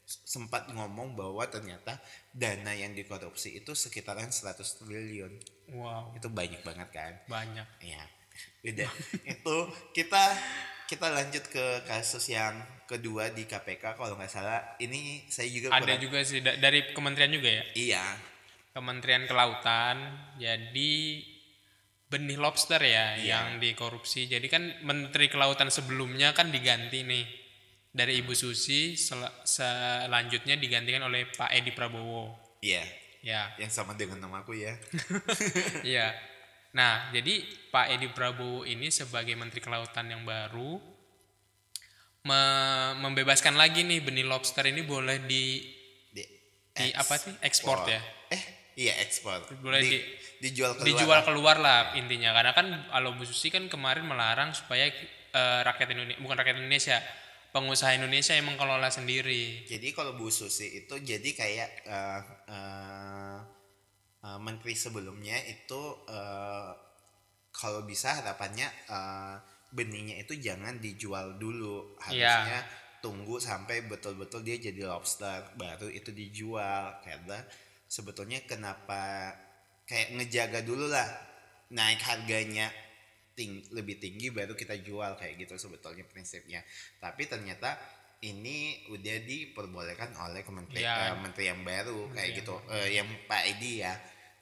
sempat 0.07 0.71
ngomong 0.71 1.13
bahwa 1.13 1.43
ternyata 1.45 1.99
dana 2.31 2.71
yang 2.71 2.95
dikorupsi 2.95 3.53
itu 3.53 3.75
sekitaran 3.75 4.31
100 4.31 4.57
triliun. 4.79 5.33
Wow. 5.69 6.15
Itu 6.15 6.31
banyak 6.31 6.63
banget 6.63 6.89
kan? 6.89 7.13
Banyak. 7.27 7.67
Ya 7.83 8.01
udah 8.63 8.87
itu 9.35 9.55
kita 9.91 10.23
kita 10.89 11.05
lanjut 11.07 11.45
ke 11.45 11.65
kasus 11.85 12.25
yang 12.27 12.57
kedua 12.83 13.29
di 13.29 13.45
KPK 13.45 13.93
kalau 13.93 14.17
nggak 14.17 14.25
salah 14.27 14.57
ini 14.77 15.21
saya 15.27 15.45
juga 15.47 15.69
ada 15.69 15.85
kurang- 15.85 16.01
juga 16.01 16.17
sih 16.23 16.41
da- 16.41 16.57
dari 16.57 16.89
kementerian 16.89 17.29
juga 17.29 17.49
ya 17.51 17.63
iya 17.75 18.05
Kementerian 18.69 19.25
Kelautan 19.25 19.97
jadi 20.35 20.93
benih 22.07 22.37
lobster 22.37 22.79
ya 22.79 23.13
Iya. 23.13 23.21
yang 23.21 23.47
dikorupsi. 23.57 24.25
Jadi 24.25 24.45
kan 24.45 24.61
Menteri 24.81 25.25
Kelautan 25.27 25.69
sebelumnya 25.69 26.33
kan 26.33 26.49
diganti 26.49 27.01
nih 27.01 27.25
dari 27.87 28.17
Ibu 28.17 28.31
Susi 28.31 28.93
sel- 28.95 29.33
selanjutnya 29.43 30.53
digantikan 30.55 31.01
oleh 31.03 31.27
Pak 31.27 31.49
Edi 31.51 31.69
Prabowo. 31.69 32.33
iya 32.59 32.81
Ya, 33.19 33.51
yang 33.57 33.67
sama 33.67 33.93
dengan 33.93 34.21
namaku 34.21 34.55
ya 34.55 34.73
iya. 35.83 36.15
Nah, 36.69 37.09
jadi 37.09 37.41
Pak 37.69 37.97
Edi 37.97 38.07
Prabowo 38.09 38.61
ini 38.61 38.93
sebagai 38.93 39.33
Menteri 39.33 39.57
Kelautan 39.57 40.05
yang 40.05 40.21
baru 40.21 40.77
me- 42.25 42.93
membebaskan 42.99 43.57
lagi 43.57 43.81
nih 43.81 44.03
benih 44.03 44.25
lobster 44.27 44.65
ini 44.65 44.85
boleh 44.85 45.23
di 45.25 45.65
di, 46.13 46.23
di 46.75 46.87
apa 46.93 47.15
sih? 47.17 47.33
Ekspor 47.41 47.89
ya? 47.89 48.01
eh 48.29 48.43
iya 48.77 48.93
ekspor. 49.01 49.49
Boleh 49.59 49.81
Di- 49.81 49.89
di- 49.89 50.03
dijual 50.39 50.77
keluar. 50.77 50.85
dijual 50.87 51.19
keluar 51.25 51.57
lah 51.57 51.79
intinya. 51.97 52.31
Karena 52.31 52.53
kan 52.53 52.67
kalau 52.87 53.17
Bu 53.17 53.25
Susi 53.25 53.49
kan 53.49 53.65
kemarin 53.65 54.05
melarang 54.05 54.53
supaya 54.53 54.87
eh, 54.89 55.59
rakyat 55.65 55.89
Indonesia 55.89 56.21
bukan 56.21 56.37
rakyat 56.37 56.57
Indonesia 56.61 56.97
pengusaha 57.49 57.97
Indonesia 57.97 58.37
yang 58.37 58.45
mengelola 58.45 58.93
sendiri. 58.93 59.65
Jadi 59.65 59.89
kalau 59.89 60.13
Bu 60.13 60.29
Susi 60.29 60.85
itu 60.85 60.95
jadi 61.01 61.29
kayak 61.33 61.69
eh, 61.83 62.21
eh, 62.45 63.37
eh, 64.23 64.39
menteri 64.39 64.73
sebelumnya 64.75 65.37
itu 65.47 65.81
eh, 66.07 66.71
kalau 67.49 67.83
bisa 67.83 68.19
harapannya 68.21 68.67
eh, 68.87 69.35
benihnya 69.69 70.21
itu 70.21 70.37
jangan 70.37 70.81
dijual 70.81 71.37
dulu. 71.37 71.97
Iya. 72.09 72.29
harusnya 72.29 72.59
tunggu 72.99 73.39
sampai 73.39 73.87
betul-betul 73.87 74.43
dia 74.43 74.59
jadi 74.59 74.89
lobster 74.89 75.53
baru 75.55 75.87
itu 75.89 76.09
dijual. 76.11 76.99
Karena 77.05 77.39
sebetulnya 77.85 78.43
kenapa 78.45 79.33
kayak 79.85 80.17
ngejaga 80.17 80.61
dulu 80.61 80.89
lah 80.89 81.07
naik 81.73 82.01
harganya 82.01 82.69
ting 83.37 83.61
lebih 83.71 84.01
tinggi 84.01 84.33
baru 84.33 84.51
kita 84.51 84.75
jual 84.83 85.15
kayak 85.15 85.39
gitu 85.39 85.55
sebetulnya 85.55 86.03
prinsipnya. 86.09 86.65
Tapi 86.99 87.29
ternyata 87.29 87.77
ini 88.21 88.57
udah 88.89 89.17
diperbolehkan 89.23 90.11
oleh 90.13 90.43
kementerian 90.43 90.83
Iya. 90.83 91.07
eh, 91.09 91.17
menteri 91.17 91.43
yang 91.47 91.61
baru 91.61 91.99
kayak 92.09 92.19
Menteri 92.29 92.37
gitu. 92.37 92.55
Eh, 92.67 92.87
yang 92.93 93.07
Pak 93.25 93.43
Edi 93.47 93.73
ya. 93.79 93.95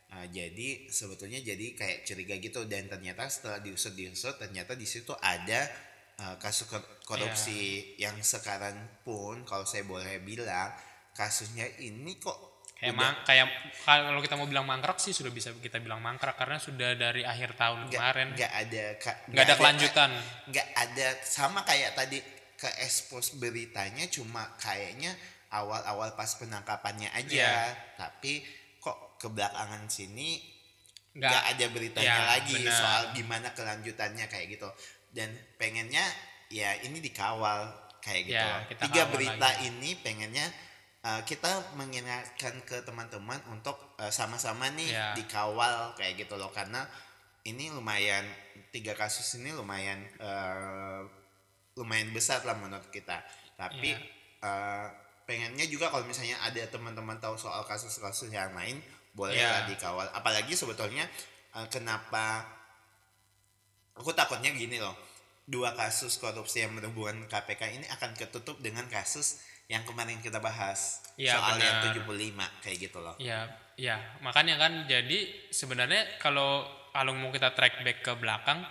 Nah, 0.08 0.26
jadi 0.26 0.70
sebetulnya 0.88 1.38
jadi 1.40 1.66
kayak 1.74 1.98
curiga 2.04 2.36
gitu. 2.36 2.66
Dan 2.66 2.88
ternyata 2.88 3.28
setelah 3.28 3.60
diusut-diusut 3.60 4.38
ternyata 4.38 4.74
di 4.74 4.86
situ 4.86 5.14
ada 5.14 5.70
eh, 6.18 6.36
kasus 6.38 6.66
kor- 6.66 6.98
korupsi 7.04 7.94
Iya. 7.94 8.10
yang 8.10 8.18
sekarang 8.20 8.74
pun 9.04 9.46
kalau 9.46 9.64
saya 9.64 9.86
boleh 9.86 10.18
bilang 10.20 10.74
kasusnya 11.14 11.70
ini 11.78 12.18
kok 12.18 12.34
kayak 12.74 12.90
udah 12.90 12.98
mang- 13.00 13.22
kayak 13.24 13.48
kalau 13.84 14.18
kita 14.18 14.34
mau 14.34 14.46
bilang 14.46 14.66
mangkrak 14.66 14.98
sih 14.98 15.10
sudah 15.10 15.30
bisa 15.30 15.54
kita 15.56 15.78
bilang 15.78 16.02
mangkrak. 16.02 16.34
Karena 16.34 16.58
sudah 16.58 16.94
dari 16.94 17.22
akhir 17.22 17.54
tahun 17.54 17.86
nggak 17.86 17.94
kemarin 17.96 18.28
nggak 18.34 18.54
ada 18.56 18.84
nggak 19.30 19.46
ada 19.46 19.56
kelanjutan. 19.56 20.10
Nggak 20.50 20.68
ada 20.74 21.08
sama 21.22 21.62
kayak 21.62 21.94
tadi 21.94 22.18
ke 22.58 22.70
expose 22.82 23.38
beritanya 23.38 24.10
cuma 24.10 24.50
kayaknya 24.58 25.14
awal-awal 25.50 26.12
pas 26.14 26.28
penangkapannya 26.36 27.08
aja 27.14 27.30
Iya. 27.32 27.58
tapi 27.96 28.42
kok 28.78 29.16
kebelakangan 29.18 29.86
sini 29.88 30.42
nggak 31.14 31.44
ada 31.56 31.66
beritanya 31.72 32.18
Ya, 32.20 32.30
lagi 32.36 32.58
benar. 32.60 32.74
soal 32.74 33.02
gimana 33.14 33.48
kelanjutannya 33.54 34.26
kayak 34.28 34.54
gitu 34.54 34.70
dan 35.12 35.30
pengennya 35.56 36.04
ya 36.50 36.78
ini 36.82 36.98
dikawal 37.00 37.70
kayak 38.02 38.22
gitu 38.26 38.38
Ya, 38.38 38.62
kita 38.66 38.82
tiga 38.86 39.04
berita 39.10 39.38
lagi. 39.50 39.68
ini 39.68 39.98
pengennya 39.98 40.46
uh, 41.02 41.22
kita 41.24 41.50
mengingatkan 41.74 42.62
ke 42.64 42.82
teman-teman 42.84 43.42
untuk 43.50 43.78
uh, 43.98 44.10
sama-sama 44.10 44.70
nih 44.74 44.90
Ya. 44.90 45.14
dikawal 45.14 45.94
kayak 45.94 46.22
gitu 46.22 46.38
loh 46.38 46.50
karena 46.50 46.86
ini 47.44 47.72
lumayan 47.72 48.28
tiga 48.70 48.94
kasus 48.94 49.40
ini 49.40 49.50
lumayan 49.52 50.04
uh, 50.20 51.02
lumayan 51.78 52.10
besar 52.10 52.42
lah 52.42 52.54
menurut 52.54 52.90
kita 52.90 53.22
tapi 53.54 53.94
Ya. 53.94 54.00
uh, 54.42 54.88
pengennya 55.24 55.66
juga 55.66 55.88
kalau 55.88 56.04
misalnya 56.04 56.38
ada 56.42 56.60
teman-teman 56.66 57.18
tahu 57.18 57.36
soal 57.36 57.62
kasus-kasus 57.64 58.30
yang 58.30 58.52
lain 58.52 58.82
boleh 59.14 59.34
Ya. 59.34 59.50
lah 59.50 59.64
dikawal 59.66 60.10
apalagi 60.12 60.54
sebetulnya 60.54 61.06
uh, 61.54 61.66
kenapa 61.68 62.46
aku 63.94 64.14
takutnya 64.14 64.52
gini 64.52 64.78
loh 64.78 64.94
dua 65.48 65.72
kasus 65.74 66.18
korupsi 66.18 66.62
yang 66.62 66.76
berhubungan 66.76 67.24
KPK 67.26 67.62
ini 67.74 67.86
akan 67.90 68.12
ketutup 68.14 68.60
dengan 68.60 68.84
kasus 68.88 69.40
yang 69.68 69.84
kemarin 69.84 70.20
kita 70.20 70.40
bahas 70.40 71.02
Ya, 71.18 71.34
soal 71.34 71.58
yang 71.58 71.82
benar. 71.82 72.06
75 72.06 72.62
kayak 72.62 72.78
gitu 72.78 73.00
loh 73.02 73.16
Ya, 73.18 73.50
ya, 73.74 73.98
makanya 74.22 74.62
kan 74.62 74.86
jadi 74.86 75.50
sebenarnya 75.50 76.22
kalau 76.22 76.62
kalau 76.94 77.14
mau 77.14 77.30
kita 77.30 77.54
track 77.54 77.82
back 77.82 78.02
ke 78.02 78.14
belakang, 78.18 78.62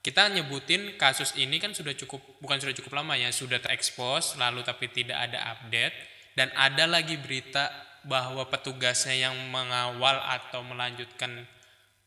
kita 0.00 0.32
nyebutin 0.32 0.96
kasus 0.96 1.36
ini 1.36 1.60
kan 1.60 1.76
sudah 1.76 1.92
cukup 1.92 2.20
bukan 2.40 2.56
sudah 2.56 2.72
cukup 2.72 2.96
lama 3.04 3.20
ya, 3.20 3.28
sudah 3.28 3.60
terekspos 3.60 4.40
lalu 4.40 4.64
tapi 4.64 4.88
tidak 4.88 5.28
ada 5.28 5.56
update 5.56 5.92
dan 6.32 6.48
ada 6.56 6.88
lagi 6.88 7.20
berita 7.20 7.68
bahwa 8.00 8.48
petugasnya 8.48 9.28
yang 9.28 9.36
mengawal 9.52 10.16
atau 10.24 10.64
melanjutkan 10.64 11.44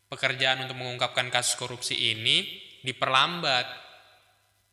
pekerjaan 0.10 0.66
untuk 0.66 0.78
mengungkapkan 0.78 1.30
kasus 1.30 1.54
korupsi 1.54 1.94
ini 1.94 2.46
diperlambat. 2.82 3.66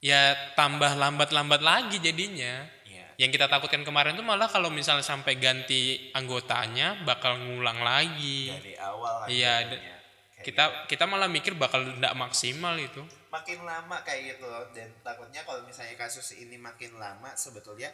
Ya 0.01 0.33
tambah 0.57 0.97
lambat-lambat 0.97 1.61
lagi 1.61 2.01
jadinya 2.01 2.65
Iya. 2.89 3.05
yang 3.21 3.29
kita 3.29 3.53
takutkan 3.53 3.85
kemarin 3.85 4.17
tuh 4.17 4.25
malah 4.25 4.49
kalau 4.49 4.73
misalnya 4.73 5.05
sampai 5.05 5.37
ganti 5.37 6.09
anggotanya 6.17 7.05
bakal 7.05 7.37
ngulang 7.37 7.85
lagi 7.85 8.49
dari 8.49 8.81
awal 8.81 9.29
Iya, 9.29 9.69
d- 9.69 9.77
Kayak 9.77 10.00
kita 10.41 10.89
kita 10.89 11.05
malah 11.05 11.29
mikir 11.29 11.53
bakal 11.57 11.85
tidak 11.85 12.13
maksimal 12.17 12.75
itu 12.77 13.03
makin 13.31 13.63
lama 13.63 13.97
kayak 14.03 14.37
gitu 14.37 14.45
loh 14.49 14.67
dan 14.75 14.91
takutnya 15.05 15.45
kalau 15.47 15.63
misalnya 15.63 15.95
kasus 15.95 16.35
ini 16.37 16.59
makin 16.59 16.97
lama 16.99 17.31
sebetulnya 17.37 17.89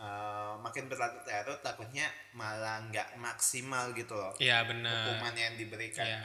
eh, 0.00 0.52
makin 0.62 0.88
berlarut-larut 0.88 1.60
takutnya 1.60 2.08
malah 2.32 2.86
nggak 2.88 3.20
maksimal 3.20 3.92
gitu 3.92 4.16
loh 4.16 4.32
ya 4.40 4.64
benar. 4.64 5.10
hukuman 5.10 5.34
yang 5.36 5.54
diberikan. 5.58 6.06
Ya 6.06 6.22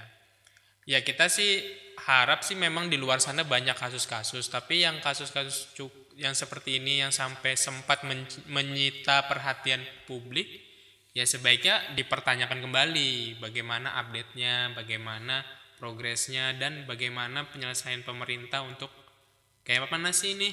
ya 0.85 0.99
kita 1.01 1.25
sih 1.27 1.65
harap 2.05 2.45
sih 2.45 2.53
memang 2.53 2.93
di 2.93 2.95
luar 3.01 3.17
sana 3.17 3.41
banyak 3.41 3.73
kasus-kasus 3.73 4.53
tapi 4.53 4.85
yang 4.85 5.01
kasus-kasus 5.01 5.73
yang 6.15 6.37
seperti 6.37 6.77
ini 6.79 7.01
yang 7.01 7.11
sampai 7.11 7.57
sempat 7.57 8.05
men- 8.05 8.29
menyita 8.47 9.25
perhatian 9.25 9.81
publik 10.05 10.47
ya 11.15 11.23
sebaiknya 11.23 11.95
dipertanyakan 11.95 12.59
kembali 12.59 13.39
bagaimana 13.39 13.95
update-nya 14.03 14.75
bagaimana 14.75 15.47
progresnya 15.79 16.51
dan 16.59 16.83
bagaimana 16.83 17.47
penyelesaian 17.55 18.03
pemerintah 18.03 18.67
untuk 18.67 18.91
kayak 19.63 19.87
apa 19.87 20.11
sih 20.11 20.35
ini? 20.35 20.51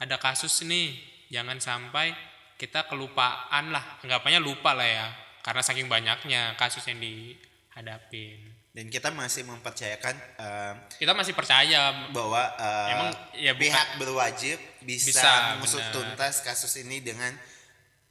Ada 0.00 0.16
kasus 0.16 0.64
nih 0.64 0.96
jangan 1.28 1.60
sampai 1.60 2.16
kita 2.56 2.88
kelupaan 2.88 3.68
lah. 3.68 4.00
Anggapannya 4.00 4.40
lupa 4.40 4.72
lah 4.72 4.88
ya 4.88 5.06
karena 5.44 5.60
saking 5.60 5.92
banyaknya 5.92 6.56
kasus 6.56 6.80
yang 6.88 6.96
dihadapin. 6.96 8.56
Dan 8.70 8.86
kita 8.88 9.12
masih 9.12 9.44
mempercayakan 9.44 10.14
eh, 10.40 10.72
kita 10.96 11.12
masih 11.12 11.36
percaya. 11.36 12.08
bahwa 12.16 12.40
eh, 12.56 12.88
Emang, 12.96 13.10
ya 13.36 13.52
bukan- 13.52 13.60
pihak 13.60 13.88
berwajib 14.00 14.56
bisa, 14.80 15.12
Bisa, 15.12 15.32
mengusut 15.60 15.84
tuntas 15.92 16.40
kasus 16.40 16.72
ini 16.80 17.04
dengan 17.04 17.36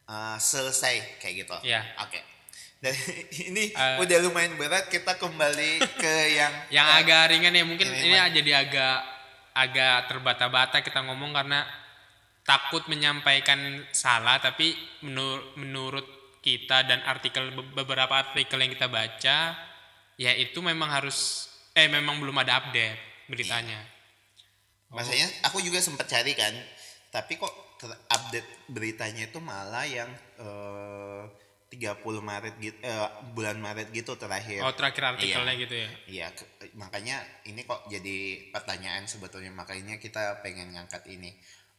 eh, 0.10 0.38
selesai 0.38 1.22
kayak 1.22 1.36
gitu. 1.40 1.56
Ya. 1.64 1.86
oke. 2.00 2.18
Dan 2.80 2.96
ini 3.48 3.70
Eh, 3.70 3.96
udah 4.00 4.18
lumayan 4.20 4.56
berat 4.56 4.88
kita 4.88 5.16
kembali 5.16 5.72
ke 5.96 6.14
yang 6.34 6.54
yang 6.76 6.88
agak 6.96 7.30
ringan 7.30 7.52
ya 7.52 7.64
mungkin 7.64 7.88
Ini 7.88 8.02
ini 8.02 8.18
jadi 8.34 8.52
agak 8.58 8.98
agak 9.54 10.08
terbata-bata 10.08 10.80
kita 10.80 11.04
ngomong 11.04 11.32
karena 11.32 11.68
takut 12.42 12.88
menyampaikan 12.88 13.60
salah 13.92 14.40
tapi 14.40 14.72
menur- 15.02 15.54
menurut 15.54 16.08
kita 16.40 16.82
dan 16.82 17.04
artikel 17.04 17.52
be- 17.52 17.76
beberapa 17.76 18.16
artikel 18.16 18.56
yang 18.58 18.72
kita 18.72 18.88
baca 18.88 19.38
ya 20.16 20.32
itu 20.34 20.58
memang 20.60 20.88
harus 20.90 21.46
eh 21.76 21.86
memang 21.86 22.18
belum 22.18 22.34
ada 22.38 22.64
update 22.64 23.28
beritanya. 23.28 23.84
Maksudnya 24.90 25.30
aku 25.44 25.62
juga 25.62 25.78
sempat 25.78 26.10
cari 26.10 26.34
kan, 26.34 26.50
tapi 27.10 27.38
kok 27.38 27.52
update 27.88 28.68
beritanya 28.68 29.24
itu 29.24 29.40
malah 29.40 29.86
yang 29.86 30.10
eh, 30.36 31.24
30 31.70 32.02
Maret 32.20 32.58
gitu 32.58 32.76
eh, 32.82 32.98
bulan 33.32 33.56
Maret 33.56 33.94
gitu 33.94 34.18
terakhir. 34.18 34.66
Oh 34.66 34.74
terakhir 34.74 35.16
artikelnya 35.16 35.54
Iya. 35.54 35.62
gitu 35.62 35.76
ya. 35.78 35.90
Iya, 36.10 36.28
makanya 36.74 37.16
ini 37.46 37.62
kok 37.62 37.86
jadi 37.88 38.18
pertanyaan 38.50 39.06
sebetulnya 39.06 39.54
makanya 39.54 39.96
kita 39.96 40.42
pengen 40.42 40.74
ngangkat 40.74 41.06
ini. 41.08 41.30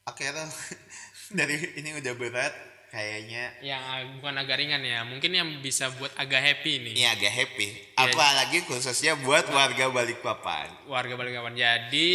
Oke, 0.07 0.25
Ro. 0.30 0.47
dari 1.38 1.59
ini 1.76 1.92
udah 1.92 2.14
berat 2.14 2.54
kayaknya 2.90 3.54
Yang 3.62 4.19
bukan 4.19 4.35
agak 4.35 4.57
ringan 4.59 4.83
ya. 4.83 5.02
Mungkin 5.02 5.30
yang 5.30 5.49
bisa 5.59 5.90
buat 5.95 6.11
agak 6.16 6.38
happy 6.40 6.87
nih. 6.87 6.95
ini 6.95 7.07
agak 7.07 7.30
happy. 7.30 7.69
Iya. 7.99 8.11
Apalagi 8.11 8.59
khususnya 8.64 9.19
buat 9.21 9.47
warga 9.50 9.90
Balikpapan. 9.90 10.87
warga 10.87 11.14
Balikpapan. 11.14 11.54
Jadi 11.54 12.09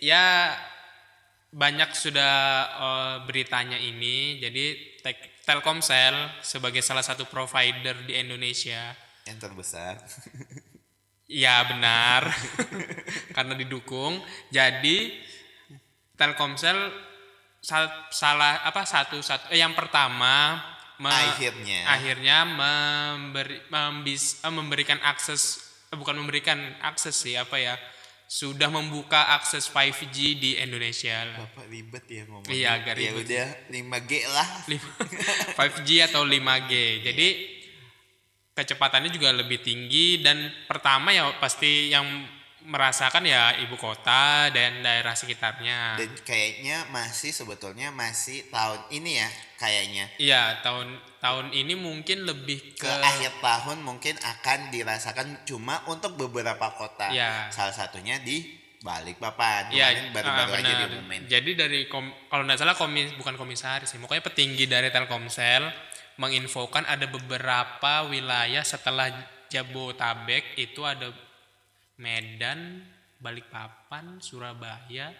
ya 0.00 0.56
banyak 1.50 1.90
sudah 1.92 2.34
eh, 2.70 3.16
beritanya 3.24 3.76
ini. 3.76 4.38
Jadi 4.38 4.64
Tek- 5.00 5.40
Telkomsel 5.42 6.12
sebagai 6.40 6.80
salah 6.80 7.00
satu 7.00 7.24
provider 7.24 7.96
di 8.04 8.12
Indonesia, 8.14 8.92
Yang 9.24 9.38
terbesar. 9.40 9.94
ya 11.24 11.64
benar, 11.64 12.28
karena 13.36 13.54
didukung. 13.54 14.20
Jadi 14.48 15.16
Telkomsel 16.14 16.76
sal- 17.60 18.08
salah 18.10 18.60
apa 18.60 18.82
satu 18.84 19.18
satu 19.18 19.48
eh, 19.48 19.60
yang 19.60 19.72
pertama 19.72 20.58
me- 20.98 21.14
Akhirnya. 21.14 21.80
akhirnya 21.86 22.38
memberi 22.44 23.62
membis- 23.70 24.42
eh, 24.42 24.50
memberikan 24.50 24.98
akses 25.00 25.62
eh, 25.88 25.96
bukan 25.96 26.18
memberikan 26.18 26.58
akses 26.82 27.14
sih 27.14 27.38
apa 27.38 27.56
ya 27.56 27.78
sudah 28.28 28.68
membuka 28.68 29.32
akses 29.32 29.64
5G 29.66 30.16
di 30.36 30.50
Indonesia 30.54 31.24
lah. 31.24 31.48
Bapak 31.48 31.64
ribet 31.66 32.04
ya 32.06 32.28
ngomongnya. 32.28 32.52
Iya, 32.52 32.68
agak 32.76 32.94
Ya 32.94 33.00
ribet. 33.10 33.24
udah 33.24 33.46
5G 33.72 34.12
lah. 34.28 34.48
Lima- 34.70 34.96
5G 35.56 35.88
atau 36.04 36.22
5G. 36.22 36.72
Jadi 37.02 37.28
kecepatannya 38.52 39.08
juga 39.08 39.32
lebih 39.32 39.58
tinggi 39.58 40.20
dan 40.20 40.36
pertama 40.66 41.08
ya 41.08 41.30
pasti 41.38 41.88
yang 41.88 42.04
merasakan 42.60 43.24
ya 43.24 43.56
ibu 43.64 43.80
kota 43.80 44.52
dan 44.52 44.84
daerah 44.84 45.16
sekitarnya. 45.16 45.96
Dan 45.96 46.12
kayaknya 46.20 46.84
masih 46.92 47.32
sebetulnya 47.32 47.88
masih 47.88 48.44
tahun 48.52 48.92
ini 48.92 49.24
ya 49.24 49.28
kayaknya. 49.56 50.04
Iya, 50.20 50.42
tahun 50.60 51.00
tahun 51.18 51.50
ini 51.50 51.74
mungkin 51.74 52.24
lebih 52.24 52.78
ke 52.78 52.86
ke 52.86 52.90
akhir 52.90 53.42
tahun 53.42 53.82
mungkin 53.82 54.14
akan 54.18 54.70
dirasakan 54.70 55.42
cuma 55.44 55.82
untuk 55.90 56.14
beberapa 56.14 56.72
kota. 56.74 57.10
Iya. 57.10 57.50
Salah 57.50 57.74
satunya 57.74 58.22
di 58.22 58.58
Balikpapan. 58.78 59.74
Kemarin 59.74 60.14
baru-baru 60.14 60.52
ah, 60.54 60.58
aja 60.62 60.72
diumumin. 60.86 61.20
Jadi 61.26 61.50
dari 61.58 61.90
kom- 61.90 62.14
kalau 62.30 62.46
nggak 62.46 62.62
salah 62.62 62.78
komis 62.78 63.10
bukan 63.18 63.34
komisaris 63.34 63.90
sih, 63.90 63.98
pokoknya 63.98 64.22
petinggi 64.22 64.70
dari 64.70 64.94
Telkomsel 64.94 65.66
menginfokan 66.22 66.86
ada 66.86 67.10
beberapa 67.10 68.06
wilayah 68.06 68.62
setelah 68.62 69.10
Jabotabek 69.50 70.54
itu 70.62 70.86
ada 70.86 71.10
Medan, 71.98 72.86
Balikpapan, 73.18 74.22
Surabaya, 74.22 75.10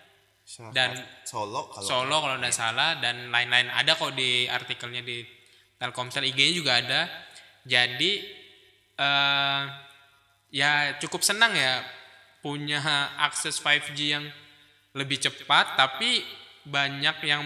dan 0.71 0.95
Solo 1.26 1.69
kalau 1.69 1.85
Solo 1.85 2.17
kalau 2.25 2.37
nggak 2.40 2.55
salah 2.55 2.97
dan 3.02 3.28
lain-lain 3.28 3.69
ada 3.69 3.99
kok 3.99 4.17
di 4.17 4.49
artikelnya 4.49 5.05
di 5.05 5.21
Telkomsel 5.78 6.26
IG-nya 6.26 6.52
juga 6.52 6.73
ada. 6.76 7.00
Jadi 7.62 8.12
eh 8.94 9.62
ya 10.50 10.99
cukup 10.99 11.23
senang 11.23 11.54
ya 11.54 11.85
punya 12.40 12.80
akses 13.20 13.58
5G 13.58 13.99
yang 14.11 14.25
lebih 14.97 15.20
cepat 15.20 15.76
tapi 15.76 16.25
banyak 16.64 17.16
yang 17.23 17.42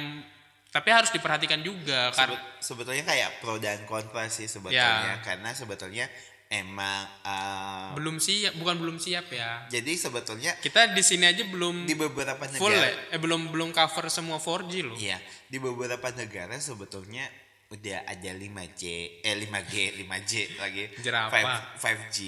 tapi 0.72 0.88
harus 0.88 1.12
diperhatikan 1.12 1.60
juga 1.60 2.08
karena 2.10 2.32
Sebet- 2.32 2.64
sebetulnya 2.64 3.04
kayak 3.04 3.30
pro 3.42 3.58
dan 3.58 3.84
kontra 3.84 4.24
sih 4.30 4.46
Ya. 4.46 4.50
sebetulnya 4.50 5.14
karena 5.20 5.50
sebetulnya 5.52 6.06
emang 6.48 7.04
uh, 7.20 7.92
belum 7.92 8.16
siap 8.16 8.56
bukan 8.56 8.76
belum 8.78 8.96
siap 8.96 9.28
ya. 9.28 9.66
jadi 9.68 9.92
sebetulnya 9.92 10.52
Kita 10.60 10.92
di 10.92 11.00
sini 11.00 11.24
aja 11.26 11.44
belum 11.44 11.84
di 11.84 11.92
beberapa 11.92 12.40
negara 12.44 12.60
full 12.60 12.72
ya, 12.72 12.92
eh, 13.10 13.20
belum 13.20 13.48
belum 13.50 13.72
cover 13.72 14.08
semua 14.08 14.36
4G 14.36 14.72
loh. 14.84 14.96
Iya, 14.96 15.16
di 15.48 15.56
beberapa 15.56 16.08
negara 16.12 16.56
sebetulnya 16.56 17.24
udah 17.72 17.98
ada 18.04 18.30
5G, 18.36 18.82
eh 19.24 19.34
5G, 19.48 19.74
5G 20.04 20.32
lagi. 20.60 20.84
Jerapah. 21.00 21.72
5, 21.80 21.80
5G, 21.80 22.18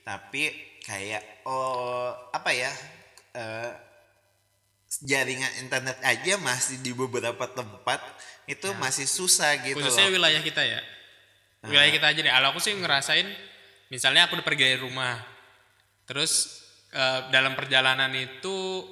tapi 0.00 0.42
kayak 0.80 1.44
oh 1.44 2.16
apa 2.32 2.50
ya? 2.56 2.72
eh, 3.36 3.72
jaringan 5.04 5.52
internet 5.60 5.98
aja 6.00 6.40
masih 6.40 6.80
di 6.80 6.96
beberapa 6.96 7.44
tempat 7.52 8.00
itu 8.48 8.70
masih 8.78 9.04
susah 9.04 9.58
gitu 9.60 9.76
khususnya 9.82 10.08
loh. 10.08 10.16
wilayah 10.16 10.40
kita 10.40 10.62
ya 10.62 10.80
wilayah 11.66 11.92
kita 11.92 12.06
aja 12.14 12.20
deh 12.22 12.32
kalau 12.32 12.48
aku 12.54 12.60
sih 12.62 12.72
ngerasain 12.72 13.26
misalnya 13.90 14.30
aku 14.30 14.38
udah 14.38 14.46
pergi 14.46 14.72
dari 14.72 14.80
rumah 14.80 15.18
terus 16.06 16.62
eh, 16.94 17.20
dalam 17.34 17.58
perjalanan 17.58 18.08
itu 18.14 18.86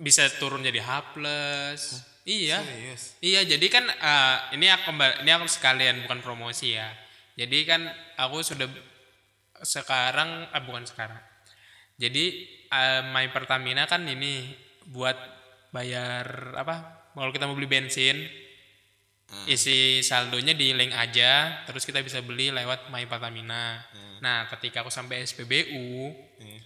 bisa 0.00 0.26
turun 0.40 0.64
jadi 0.64 0.80
H 0.80 0.90
plus 1.14 1.80
iya. 2.24 2.58
Serius? 2.64 3.02
iya 3.22 3.40
jadi 3.44 3.66
kan 3.68 3.84
eh, 3.86 4.36
ini 4.58 4.66
aku 4.70 4.90
ini 5.22 5.30
aku 5.30 5.46
sekalian 5.46 6.02
bukan 6.06 6.22
promosi 6.22 6.74
ya. 6.74 6.88
Jadi 7.38 7.58
kan 7.68 7.86
aku 8.18 8.42
sudah 8.42 8.66
sekarang 9.62 10.50
ah 10.50 10.62
bukan 10.62 10.86
sekarang. 10.86 11.18
Jadi 11.98 12.46
eh, 12.70 13.02
My 13.14 13.30
Pertamina 13.30 13.86
kan 13.86 14.02
ini 14.06 14.54
buat 14.88 15.16
bayar 15.70 16.56
apa 16.56 17.06
kalau 17.12 17.28
kita 17.34 17.44
mau 17.44 17.52
beli 17.58 17.68
bensin 17.68 18.16
isi 19.44 20.00
saldonya 20.00 20.56
di 20.56 20.72
link 20.72 20.96
aja 20.96 21.60
terus 21.68 21.84
kita 21.84 22.00
bisa 22.00 22.24
beli 22.24 22.48
lewat 22.48 22.88
My 22.88 23.04
Pertamina. 23.04 23.84
Nah 24.24 24.48
ketika 24.48 24.80
aku 24.80 24.90
sampai 24.90 25.22
SPBU 25.26 26.14
Hmm. 26.38 26.62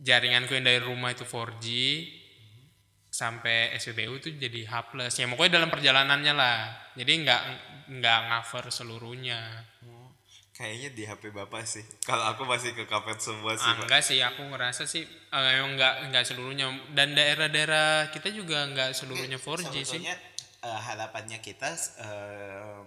jaringanku 0.00 0.56
yang 0.56 0.64
dari 0.64 0.80
rumah 0.80 1.12
itu 1.12 1.28
4G 1.28 1.68
sampai 3.14 3.70
SPBU 3.78 4.18
itu 4.18 4.34
jadi 4.34 4.66
H 4.66 4.90
plus 4.90 5.14
ya 5.14 5.30
pokoknya 5.30 5.62
dalam 5.62 5.70
perjalanannya 5.70 6.34
lah. 6.34 6.74
Jadi 6.98 7.12
nggak 7.22 7.42
nggak 8.02 8.20
cover 8.26 8.74
seluruhnya. 8.74 9.62
Kayaknya 10.54 10.88
di 10.94 11.02
HP 11.02 11.34
Bapak 11.34 11.66
sih. 11.66 11.82
Kalau 12.06 12.30
aku 12.30 12.46
masih 12.46 12.78
ke 12.78 12.86
kafe 12.86 13.18
semua 13.18 13.58
sih, 13.58 13.66
Ah, 13.66 13.74
enggak 13.74 14.02
sih. 14.06 14.22
Aku 14.22 14.46
ngerasa 14.54 14.86
sih 14.86 15.02
eh, 15.06 15.50
emang 15.58 15.74
nggak 15.74 16.14
nggak 16.14 16.24
seluruhnya. 16.26 16.70
Dan 16.94 17.14
daerah-daerah 17.14 18.10
kita 18.14 18.30
juga 18.30 18.62
nggak 18.70 18.94
seluruhnya 18.94 19.38
4G 19.42 19.74
sih. 19.82 19.98
sebetulnya 19.98 20.14
eh, 20.62 20.80
harapannya 20.90 21.38
kita 21.42 21.74
eh, 22.02 22.82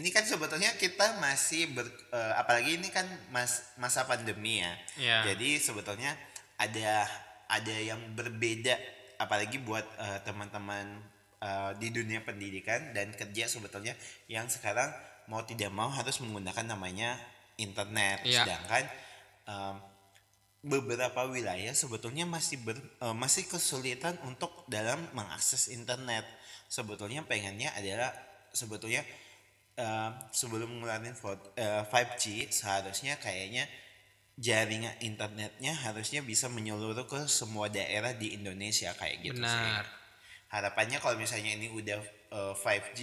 ini 0.00 0.08
kan 0.12 0.24
sebetulnya 0.24 0.72
kita 0.80 1.20
masih 1.20 1.76
ber, 1.76 1.88
eh, 1.88 2.34
apalagi 2.40 2.80
ini 2.80 2.88
kan 2.88 3.04
mas, 3.28 3.76
masa 3.76 4.08
pandemi 4.08 4.64
ya. 4.64 4.72
Iya. 4.96 5.18
Jadi 5.32 5.60
sebetulnya 5.60 6.16
ada 6.56 7.04
ada 7.52 7.76
yang 7.76 8.00
berbeda 8.16 8.95
apalagi 9.16 9.60
buat 9.62 9.84
eh, 9.98 10.20
teman-teman 10.24 11.00
eh, 11.40 11.72
di 11.80 11.88
dunia 11.92 12.22
pendidikan 12.22 12.92
dan 12.92 13.12
kerja 13.12 13.48
sebetulnya 13.48 13.96
yang 14.30 14.48
sekarang 14.48 14.92
mau 15.26 15.42
tidak 15.42 15.70
mau 15.74 15.90
harus 15.90 16.22
menggunakan 16.22 16.66
namanya 16.66 17.18
internet. 17.58 18.22
Iya. 18.22 18.46
Sedangkan 18.46 18.84
em, 19.46 19.76
beberapa 20.66 21.30
wilayah 21.30 21.70
sebetulnya 21.74 22.26
masih 22.26 22.58
ber, 22.62 22.78
eh, 22.78 23.16
masih 23.16 23.46
kesulitan 23.46 24.18
untuk 24.26 24.66
dalam 24.66 25.02
mengakses 25.14 25.70
internet. 25.70 26.26
Sebetulnya 26.66 27.22
pengennya 27.22 27.70
adalah 27.74 28.10
sebetulnya 28.50 29.02
eh, 29.78 30.10
sebelum 30.34 30.82
ngeluarin 30.82 31.14
eh, 31.58 31.82
5G 31.86 32.50
seharusnya 32.50 33.18
kayaknya 33.22 33.66
jaringan 34.36 34.92
internetnya 35.00 35.72
harusnya 35.72 36.20
bisa 36.20 36.52
menyeluruh 36.52 37.08
ke 37.08 37.24
semua 37.24 37.72
daerah 37.72 38.12
di 38.12 38.36
Indonesia 38.36 38.92
kayak 38.92 39.24
gitu 39.24 39.40
sih. 39.40 39.48
benar 39.48 39.84
Harapannya 40.52 41.00
kalau 41.00 41.16
misalnya 41.16 41.56
ini 41.56 41.72
udah 41.72 41.98
eh, 42.30 42.54
5G 42.54 43.00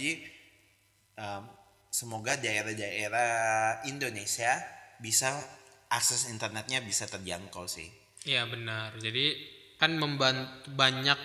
em, 1.18 1.42
semoga 1.90 2.38
daerah-daerah 2.38 3.84
Indonesia 3.90 4.62
bisa 5.02 5.34
akses 5.90 6.30
internetnya 6.30 6.82
bisa 6.82 7.06
terjangkau 7.06 7.66
sih. 7.66 7.86
Iya 8.24 8.48
benar. 8.48 8.96
Jadi 8.98 9.54
kan 9.76 9.94
membantu 9.98 10.70
banyak 10.72 11.18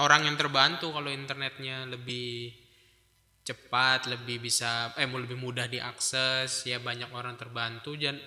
orang 0.00 0.30
yang 0.30 0.36
terbantu 0.38 0.94
kalau 0.94 1.10
internetnya 1.12 1.84
lebih 1.84 2.54
cepat, 3.46 4.10
lebih 4.10 4.42
bisa 4.42 4.90
eh 4.98 5.06
mau 5.06 5.22
lebih 5.22 5.38
mudah 5.38 5.70
diakses, 5.70 6.66
ya 6.66 6.82
banyak 6.82 7.14
orang 7.14 7.38
terbantu 7.38 7.94
dan 7.94 8.18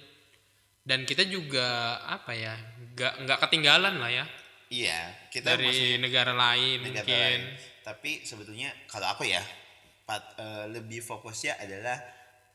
dan 0.82 1.04
kita 1.04 1.24
juga 1.24 1.66
apa 2.02 2.32
ya 2.32 2.56
nggak 2.94 3.14
nggak 3.26 3.40
ketinggalan 3.48 3.98
lah 3.98 4.12
ya 4.12 4.26
Iya, 4.70 5.10
kita 5.34 5.58
dari 5.58 5.66
masih 5.66 5.98
negara 5.98 6.30
lain 6.30 6.86
negara 6.86 7.02
mungkin. 7.02 7.18
lain. 7.18 7.42
Tapi 7.82 8.12
sebetulnya 8.22 8.70
kalau 8.86 9.10
aku 9.10 9.26
ya, 9.26 9.42
pat- 10.06 10.38
eh, 10.38 10.70
lebih 10.70 11.02
fokusnya 11.02 11.58
adalah 11.58 11.98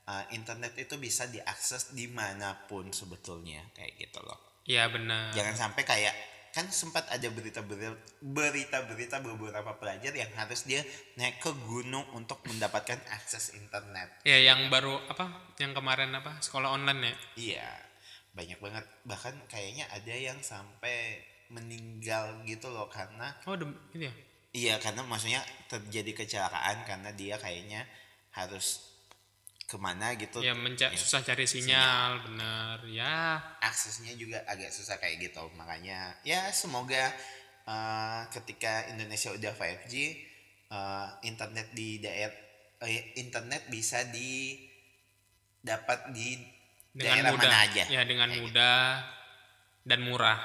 eh, 0.07 0.25
internet 0.31 0.79
itu 0.79 0.95
bisa 0.95 1.27
diakses 1.27 1.91
di 1.91 2.07
mana 2.07 2.55
pun 2.71 2.87
sebetulnya 2.95 3.67
kayak 3.75 3.99
gitu 3.99 4.23
loh. 4.23 4.39
Iya 4.63 4.87
benar. 4.95 5.35
Jangan 5.35 5.55
sampai 5.59 5.83
kayak 5.83 6.15
kan 6.55 6.71
sempat 6.71 7.11
ada 7.11 7.27
berita-berita 7.27 7.99
berita-berita 8.23 9.19
beberapa 9.19 9.75
pelajar 9.75 10.15
yang 10.15 10.31
harus 10.39 10.63
dia 10.63 10.87
naik 11.19 11.43
ke 11.43 11.51
gunung 11.67 12.07
untuk 12.15 12.47
mendapatkan 12.47 13.03
akses 13.11 13.59
internet. 13.59 14.23
Ya 14.23 14.39
yang 14.39 14.71
baru 14.71 15.03
apa? 15.11 15.51
Yang 15.59 15.83
kemarin 15.83 16.15
apa? 16.15 16.39
Sekolah 16.39 16.71
online 16.71 17.11
ya? 17.11 17.15
Iya, 17.35 17.69
banyak 18.35 18.59
banget. 18.59 18.85
Bahkan 19.07 19.47
kayaknya 19.47 19.87
ada 19.88 20.11
yang 20.11 20.37
sampai 20.38 21.23
meninggal 21.49 22.42
gitu 22.42 22.66
loh 22.68 22.90
karena 22.90 23.31
Oh, 23.47 23.55
dem- 23.55 23.79
itu 23.94 24.05
ya. 24.05 24.14
iya 24.51 24.75
karena 24.79 25.03
maksudnya 25.03 25.38
terjadi 25.66 26.25
kecelakaan 26.25 26.83
karena 26.83 27.11
dia 27.12 27.38
kayaknya 27.38 27.87
harus 28.33 28.90
ke 29.64 29.77
mana 29.79 30.12
gitu 30.14 30.42
Ya 30.42 30.53
menca 30.53 30.90
Ya. 30.90 30.99
susah 30.99 31.23
cari 31.23 31.47
sinyal, 31.47 32.27
bener. 32.27 32.79
Ya, 32.90 33.40
aksesnya 33.61 34.12
juga 34.14 34.42
agak 34.44 34.68
susah 34.68 34.99
kayak 34.99 35.31
gitu 35.31 35.40
makanya 35.55 36.12
ya 36.20 36.51
semoga 36.51 37.12
eh, 37.64 38.23
ketika 38.31 38.88
Indonesia 38.90 39.31
udah 39.31 39.53
5G 39.55 39.94
eh, 40.68 41.09
internet 41.23 41.70
di 41.73 41.97
daerah 41.99 42.35
eh, 42.83 43.14
internet 43.16 43.68
bisa 43.68 44.05
di 44.11 44.59
dapat 45.61 46.12
di 46.12 46.37
dengan 46.95 47.21
daerah 47.21 47.31
mudah. 47.35 47.51
mana 47.51 47.59
aja. 47.67 47.83
Ya, 47.91 48.03
dengan 48.07 48.29
Kayak 48.31 48.39
gitu. 48.39 48.45
mudah 48.49 48.79
dan 49.85 50.01
murah. 50.01 50.41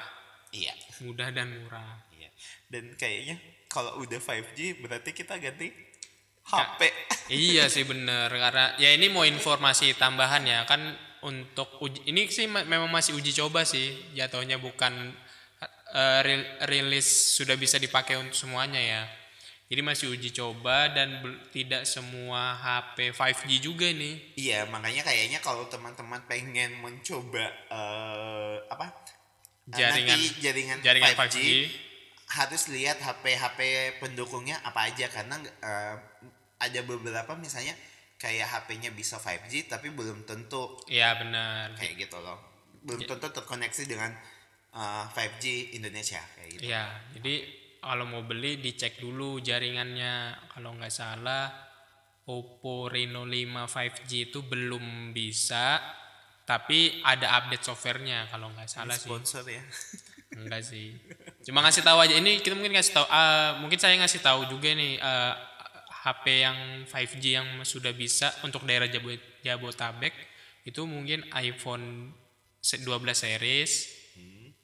iya. 0.50 0.74
Mudah 1.00 1.28
dan 1.30 1.48
murah. 1.54 1.90
iya. 2.12 2.28
Dan 2.66 2.92
kayaknya 2.94 3.38
kalau 3.66 4.02
udah 4.02 4.18
5G 4.18 4.82
berarti 4.82 5.10
kita 5.10 5.38
ganti 5.38 5.70
HP 6.44 6.80
iya 7.48 7.70
sih 7.70 7.86
bener. 7.86 8.28
Karena 8.28 8.74
ya 8.76 8.90
ini 8.90 9.06
mau 9.08 9.22
informasi 9.22 9.94
tambahan 9.94 10.42
ya. 10.44 10.66
Kan 10.66 10.82
untuk 11.22 11.78
uji, 11.78 12.04
ini 12.04 12.26
sih 12.26 12.44
ma- 12.44 12.66
memang 12.66 12.90
masih 12.90 13.14
uji 13.14 13.30
coba 13.32 13.62
sih. 13.62 13.94
Jatuhnya 14.12 14.58
bukan 14.58 15.14
ril- 16.22 16.50
rilis 16.66 17.06
sudah 17.36 17.54
bisa 17.54 17.76
dipakai 17.76 18.14
untuk 18.14 18.34
semuanya 18.34 18.78
ya 18.78 19.02
jadi 19.70 19.80
masih 19.80 20.10
uji 20.10 20.30
coba 20.30 20.90
dan 20.90 21.22
tidak 21.48 21.86
semua 21.86 22.52
HP 22.54 23.14
5G 23.14 23.50
juga 23.60 23.86
nih 23.86 24.34
Iya, 24.34 24.66
makanya 24.66 25.00
kayaknya 25.00 25.38
kalau 25.38 25.64
teman-teman 25.64 26.18
pengen 26.26 26.74
mencoba 26.76 27.46
eh, 27.70 28.56
apa? 28.66 28.86
eh, 29.64 29.70
Jaringan- 29.70 30.18
nanti 30.18 30.42
jaringan, 30.42 30.78
jaringan 30.80 31.14
5G, 31.14 31.36
5G. 31.38 31.38
harus 32.30 32.62
lihat 32.68 32.98
HP-HP 32.98 33.58
pendukungnya 33.98 34.58
apa 34.60 34.86
aja 34.86 35.06
karena 35.06 35.38
eh, 35.40 35.94
ada 36.58 36.80
beberapa 36.82 37.32
misalnya 37.34 37.72
kayak 38.16 38.46
HP-nya 38.46 38.90
bisa 38.90 39.16
5G 39.16 39.66
tapi 39.66 39.88
belum 39.88 40.22
tentu 40.24 40.76
ya 40.84 41.14
benar 41.14 41.72
kayak 41.74 41.94
gitu 42.00 42.18
loh. 42.18 42.36
Belum 42.80 43.00
Ya. 43.00 43.08
tentu 43.08 43.30
terkoneksi 43.30 43.82
dengan 43.86 44.10
eh, 44.72 45.04
5G 45.08 45.44
Indonesia 45.72 46.18
kayak 46.34 46.48
gitu. 46.52 46.62
ya 46.66 46.90
jadi 47.12 47.34
kalau 47.80 48.04
mau 48.04 48.22
beli 48.22 48.56
dicek 48.56 49.00
dulu 49.00 49.40
jaringannya. 49.40 50.36
Kalau 50.52 50.76
nggak 50.76 50.92
salah 50.92 51.48
Oppo 52.24 52.86
Reno 52.86 53.26
5 53.26 53.66
5G 53.66 54.10
itu 54.30 54.44
belum 54.44 55.10
bisa 55.10 55.80
tapi 56.44 57.02
ada 57.02 57.40
update 57.42 57.64
softwarenya. 57.64 58.30
Kalau 58.30 58.50
nggak 58.52 58.68
salah 58.68 58.94
sih. 58.94 59.08
Sponsor 59.10 59.44
ya. 59.46 59.62
enggak 60.38 60.62
sih. 60.62 60.94
Cuma 61.42 61.62
ngasih 61.62 61.82
tahu 61.82 61.98
aja. 61.98 62.14
Ini 62.14 62.38
kita 62.38 62.54
mungkin 62.54 62.74
ngasih 62.74 62.92
tahu 62.94 63.06
ah, 63.08 63.58
mungkin 63.58 63.78
saya 63.82 63.98
ngasih 63.98 64.20
tahu 64.22 64.46
juga 64.46 64.70
nih 64.70 64.98
eh, 64.98 65.34
HP 66.00 66.24
yang 66.40 66.58
5G 66.86 67.24
yang 67.28 67.48
sudah 67.60 67.92
bisa 67.92 68.32
untuk 68.40 68.64
daerah 68.64 68.88
Jabo- 68.88 69.20
Jabotabek 69.42 70.14
itu 70.64 70.84
mungkin 70.84 71.24
iPhone 71.34 72.12
se- 72.56 72.80
12 72.80 72.88
series 73.12 73.72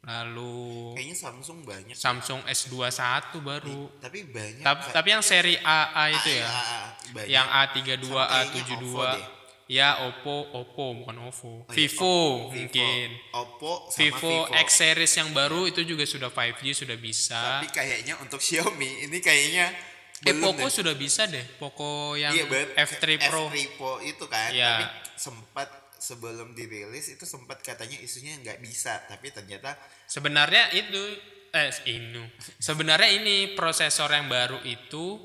lalu 0.07 0.95
Kayaknya 0.95 1.17
Samsung 1.19 1.59
banyak. 1.63 1.93
Samsung 1.93 2.41
S21 2.47 2.95
baru 3.37 3.91
Tapi 3.99 4.19
banyak. 4.25 4.63
tapi, 4.63 4.81
kayak- 4.81 4.95
tapi 4.95 5.09
yang 5.11 5.21
seri 5.21 5.55
AA 5.57 6.05
itu 6.13 6.31
ya 6.33 6.47
ah, 6.47 6.55
ah, 6.55 6.87
banyak. 7.11 7.27
yang 7.29 7.47
A32 7.49 8.07
Sama 8.07 8.23
kayaknya 8.25 8.47
A72 8.47 8.85
Oppo 8.87 9.03
deh. 9.05 9.25
ya 9.67 9.89
Oppo 10.01 10.35
Oppo 10.53 10.85
bukan 10.97 11.17
Oppo 11.21 11.51
Oh 11.61 11.67
iya, 11.67 11.75
Vivo 11.75 12.07
Oppo, 12.07 12.55
mungkin 12.55 13.09
Oppo 13.33 13.73
sama 13.85 13.99
Vivo, 13.99 14.33
X 14.57 14.69
series 14.73 15.13
yang 15.17 15.31
baru 15.33 15.67
itu 15.67 15.83
juga 15.83 16.05
sudah 16.05 16.31
5G 16.31 16.63
sudah 16.77 16.95
bisa. 16.97 17.43
Tapi 17.59 17.67
kayaknya 17.69 18.15
untuk 18.17 18.39
Xiaomi 18.39 19.05
ini 19.05 19.19
kayaknya 19.19 19.75
eh 20.23 20.33
Poco 20.33 20.65
deh. 20.65 20.73
sudah 20.73 20.95
bisa 20.95 21.27
deh. 21.27 21.45
Poco 21.61 22.15
yang 22.15 22.31
Iya, 22.31 22.47
bet. 22.47 22.73
F3 22.79 23.05
Pro. 23.21 23.51
F3 23.51 23.59
Pro 23.75 23.93
itu 24.01 24.25
kan. 24.25 24.49
Iya. 24.49 24.71
Tapi 24.73 24.85
sempat 25.15 25.69
sebelum 25.99 26.53
dirilis 26.53 27.13
itu 27.13 27.25
sempat 27.25 27.61
katanya 27.65 27.97
isunya 28.01 28.37
nggak 28.43 28.61
bisa, 28.61 29.05
tapi 29.09 29.33
ternyata 29.33 29.77
Sebenarnya 30.07 30.71
itu 30.77 31.03
eh 31.51 31.73
ini. 31.89 32.23
Sebenarnya 32.61 33.11
ini 33.17 33.37
prosesor 33.57 34.13
yang 34.13 34.29
baru 34.29 34.61
itu 34.63 35.19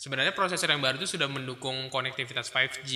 sebenarnya 0.00 0.32
prosesor 0.32 0.72
yang 0.72 0.80
baru 0.80 1.00
itu 1.00 1.16
sudah 1.16 1.28
mendukung 1.28 1.92
konektivitas 1.92 2.48
5G. 2.50 2.92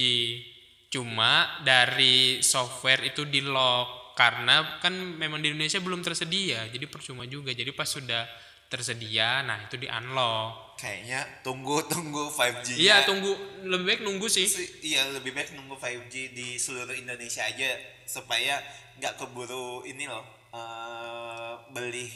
Cuma 0.90 1.62
dari 1.62 2.42
software 2.42 3.14
itu 3.14 3.22
di 3.28 3.44
lock 3.44 4.18
karena 4.18 4.82
kan 4.82 4.92
memang 4.92 5.38
di 5.40 5.54
Indonesia 5.54 5.78
belum 5.78 6.02
tersedia. 6.02 6.66
Jadi 6.66 6.84
percuma 6.90 7.24
juga. 7.30 7.54
Jadi 7.54 7.70
pas 7.70 7.86
sudah 7.86 8.26
tersedia, 8.70 9.42
nah 9.46 9.66
itu 9.66 9.78
di 9.78 9.86
unlock. 9.86 10.69
Kayaknya 10.80 11.20
tunggu 11.44 11.84
tunggu 11.92 12.32
5G. 12.32 12.80
Iya, 12.80 13.04
tunggu 13.04 13.36
lebih 13.68 13.84
baik 13.84 14.00
nunggu 14.02 14.26
sih. 14.26 14.48
Iya, 14.80 15.12
lebih 15.12 15.36
baik 15.36 15.52
nunggu 15.52 15.76
5G 15.76 16.32
di 16.32 16.56
seluruh 16.56 16.96
Indonesia 16.96 17.44
aja 17.44 17.76
supaya 18.08 18.56
nggak 18.96 19.20
keburu 19.20 19.84
ini 19.84 20.08
loh 20.08 20.24
eh, 20.56 21.52
beli 21.70 22.08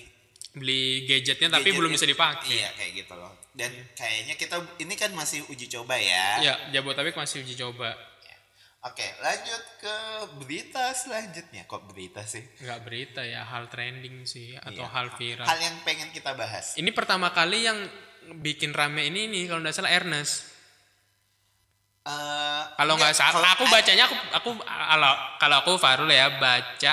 Beli 0.54 1.02
gadgetnya 1.10 1.58
tapi 1.58 1.74
belum 1.74 1.90
bisa 1.90 2.06
dipakai. 2.06 2.62
Iya, 2.62 2.70
kayak 2.78 2.92
gitu 2.94 3.14
loh. 3.18 3.34
Dan 3.50 3.74
kayaknya 3.98 4.38
kita 4.38 4.62
ini 4.78 4.94
kan 4.94 5.10
masih 5.10 5.42
uji 5.50 5.66
coba 5.66 5.98
ya. 5.98 6.38
Ya, 6.38 6.54
Jabotabek 6.70 7.18
masih 7.18 7.42
uji 7.42 7.58
coba. 7.58 7.90
Oke, 8.84 9.02
lanjut 9.18 9.62
ke 9.80 9.96
berita 10.44 10.92
selanjutnya. 10.92 11.64
Kok 11.64 11.88
berita 11.90 12.20
sih? 12.22 12.44
Nggak 12.60 12.80
berita 12.84 13.24
ya, 13.24 13.40
hal 13.42 13.66
trending 13.72 14.28
sih 14.28 14.54
atau 14.60 14.84
Iya. 14.84 14.92
hal 14.92 15.06
viral. 15.16 15.46
Hal 15.48 15.58
yang 15.58 15.76
pengen 15.88 16.12
kita 16.12 16.36
bahas. 16.36 16.76
Ini 16.76 16.92
pertama 16.92 17.32
kali 17.32 17.64
yang 17.64 17.80
bikin 18.36 18.70
rame 18.70 19.04
ini 19.04 19.26
nih 19.26 19.44
kalau 19.46 19.60
nggak 19.60 19.72
salah 19.72 19.90
Ernest. 19.90 20.52
Eh, 22.04 22.62
Kalau 22.76 22.94
nggak 22.94 23.12
salah, 23.12 23.56
aku 23.56 23.64
bacanya 23.66 24.04
aku 24.04 24.16
aku 24.30 24.50
kalau 24.60 25.12
kalau 25.38 25.56
aku 25.58 25.72
Farul 25.76 26.08
ya 26.08 26.36
baca 26.36 26.92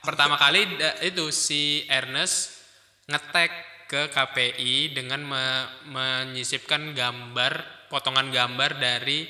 pertama 0.00 0.36
kali 0.36 0.76
da- 0.76 1.00
itu 1.00 1.28
si 1.30 1.62
Ernest 1.86 2.60
ngetek 3.06 3.48
ke 3.86 4.06
KPI 4.06 4.92
dengan 4.92 5.20
me- 5.22 5.68
menyisipkan 5.86 6.92
gambar 6.92 7.52
potongan 7.88 8.28
gambar 8.28 8.76
dari 8.76 9.24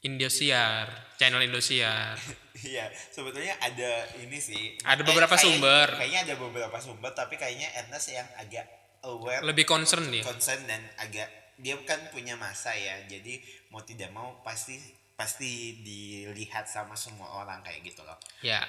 Indosiar, 0.00 1.16
channel 1.16 1.40
Indosiar. 1.40 2.16
Iya, 2.54 2.86
sebetulnya 3.10 3.58
ada 3.58 3.92
ini 4.14 4.38
sih. 4.38 4.78
Ada 4.80 5.02
Eh, 5.02 5.04
beberapa 5.04 5.34
kayak- 5.34 5.42
sumber. 5.42 5.88
Kayaknya 5.98 6.20
ada 6.22 6.34
beberapa 6.38 6.78
sumber, 6.78 7.10
tapi 7.12 7.34
kayaknya 7.34 7.66
Ernest 7.76 8.08
yang 8.08 8.24
agak 8.38 8.62
aware, 9.04 9.44
Lebih 9.44 9.64
concern 9.64 10.08
dia. 10.08 10.24
concern 10.24 10.64
dan 10.64 10.80
agak 10.96 11.28
dia 11.56 11.76
kan 11.84 12.00
punya 12.10 12.34
masa 12.34 12.72
ya. 12.72 12.98
Jadi 13.04 13.38
mau 13.68 13.80
tidak 13.80 14.10
mau 14.10 14.42
pasti 14.42 14.80
pasti 15.14 15.78
dilihat 15.80 16.66
sama 16.66 16.92
semua 16.94 17.38
orang 17.38 17.62
kayak 17.62 17.84
gitu 17.84 18.02
loh. 18.02 18.18
Ya, 18.40 18.64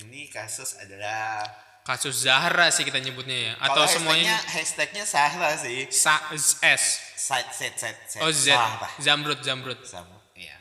Ini 0.00 0.32
kasus 0.32 0.80
adalah 0.80 1.44
kasus 1.82 2.24
Zahra 2.24 2.70
sih 2.70 2.80
kita 2.80 2.96
nyebutnya 2.96 3.50
ya 3.50 3.52
atau 3.58 3.84
semuanya 3.84 4.38
hashtagnya 4.48 5.02
hashtagnya 5.02 5.04
Sahra 5.04 5.50
sih. 5.58 5.90
Sa 5.90 6.16
S. 6.62 6.84
Set 7.12 7.46
set 7.50 7.74
set. 7.74 7.96
Oh 8.22 8.30
Z. 8.32 8.54
Sahra. 8.54 8.88
Zamrud 8.96 9.42
Zamrud. 9.42 9.82
sama 9.82 10.16
iya 10.32 10.56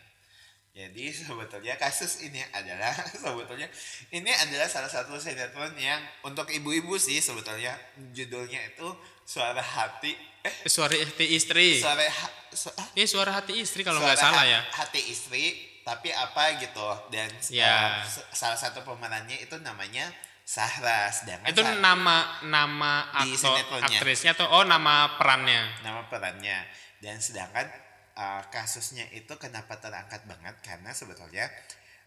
jadi 0.73 1.13
sebetulnya 1.13 1.77
kasus 1.77 2.25
ini 2.25 2.41
adalah 2.51 2.89
sebetulnya 3.23 3.69
ini 4.09 4.33
adalah 4.33 4.65
salah 4.65 4.89
satu 4.89 5.13
sinetron 5.15 5.77
yang 5.77 6.01
untuk 6.25 6.49
ibu-ibu 6.49 6.97
sih 6.97 7.21
sebetulnya 7.21 7.77
judulnya 8.11 8.57
itu 8.67 8.89
suara 9.23 9.59
hati 9.59 10.11
eh 10.41 10.55
Suara 10.65 10.93
hati 10.93 11.25
istri. 11.31 11.77
suara 11.77 12.01
ha- 12.01 12.33
su- 12.49 12.73
ah, 12.73 12.87
Ini 12.93 13.05
suara 13.05 13.31
hati 13.31 13.53
istri 13.55 13.81
kalau 13.81 13.99
nggak 13.99 14.17
salah 14.17 14.41
ya. 14.43 14.61
hati 14.71 15.01
istri 15.05 15.53
tapi 15.81 16.09
apa 16.09 16.57
gitu 16.57 16.81
dan 17.09 17.29
Ya. 17.49 18.01
uh, 18.01 18.05
salah 18.31 18.55
satu 18.55 18.81
pemerannya 18.81 19.37
itu 19.39 19.53
namanya 19.59 20.09
Sahra 20.41 21.07
sedangkan 21.07 21.47
Itu 21.47 21.61
Sah- 21.61 21.77
nama 21.77 22.41
nama 22.43 22.93
aktor 23.15 23.57
aktrisnya 23.79 24.33
atau 24.33 24.49
oh 24.51 24.63
nama 24.63 25.15
perannya. 25.15 25.61
nama 25.81 26.05
perannya 26.05 26.65
dan 26.99 27.17
sedangkan 27.17 27.65
uh, 28.13 28.41
kasusnya 28.47 29.05
itu 29.11 29.31
kenapa 29.35 29.77
terangkat 29.77 30.25
banget 30.25 30.57
karena 30.59 30.89
sebetulnya 30.91 31.45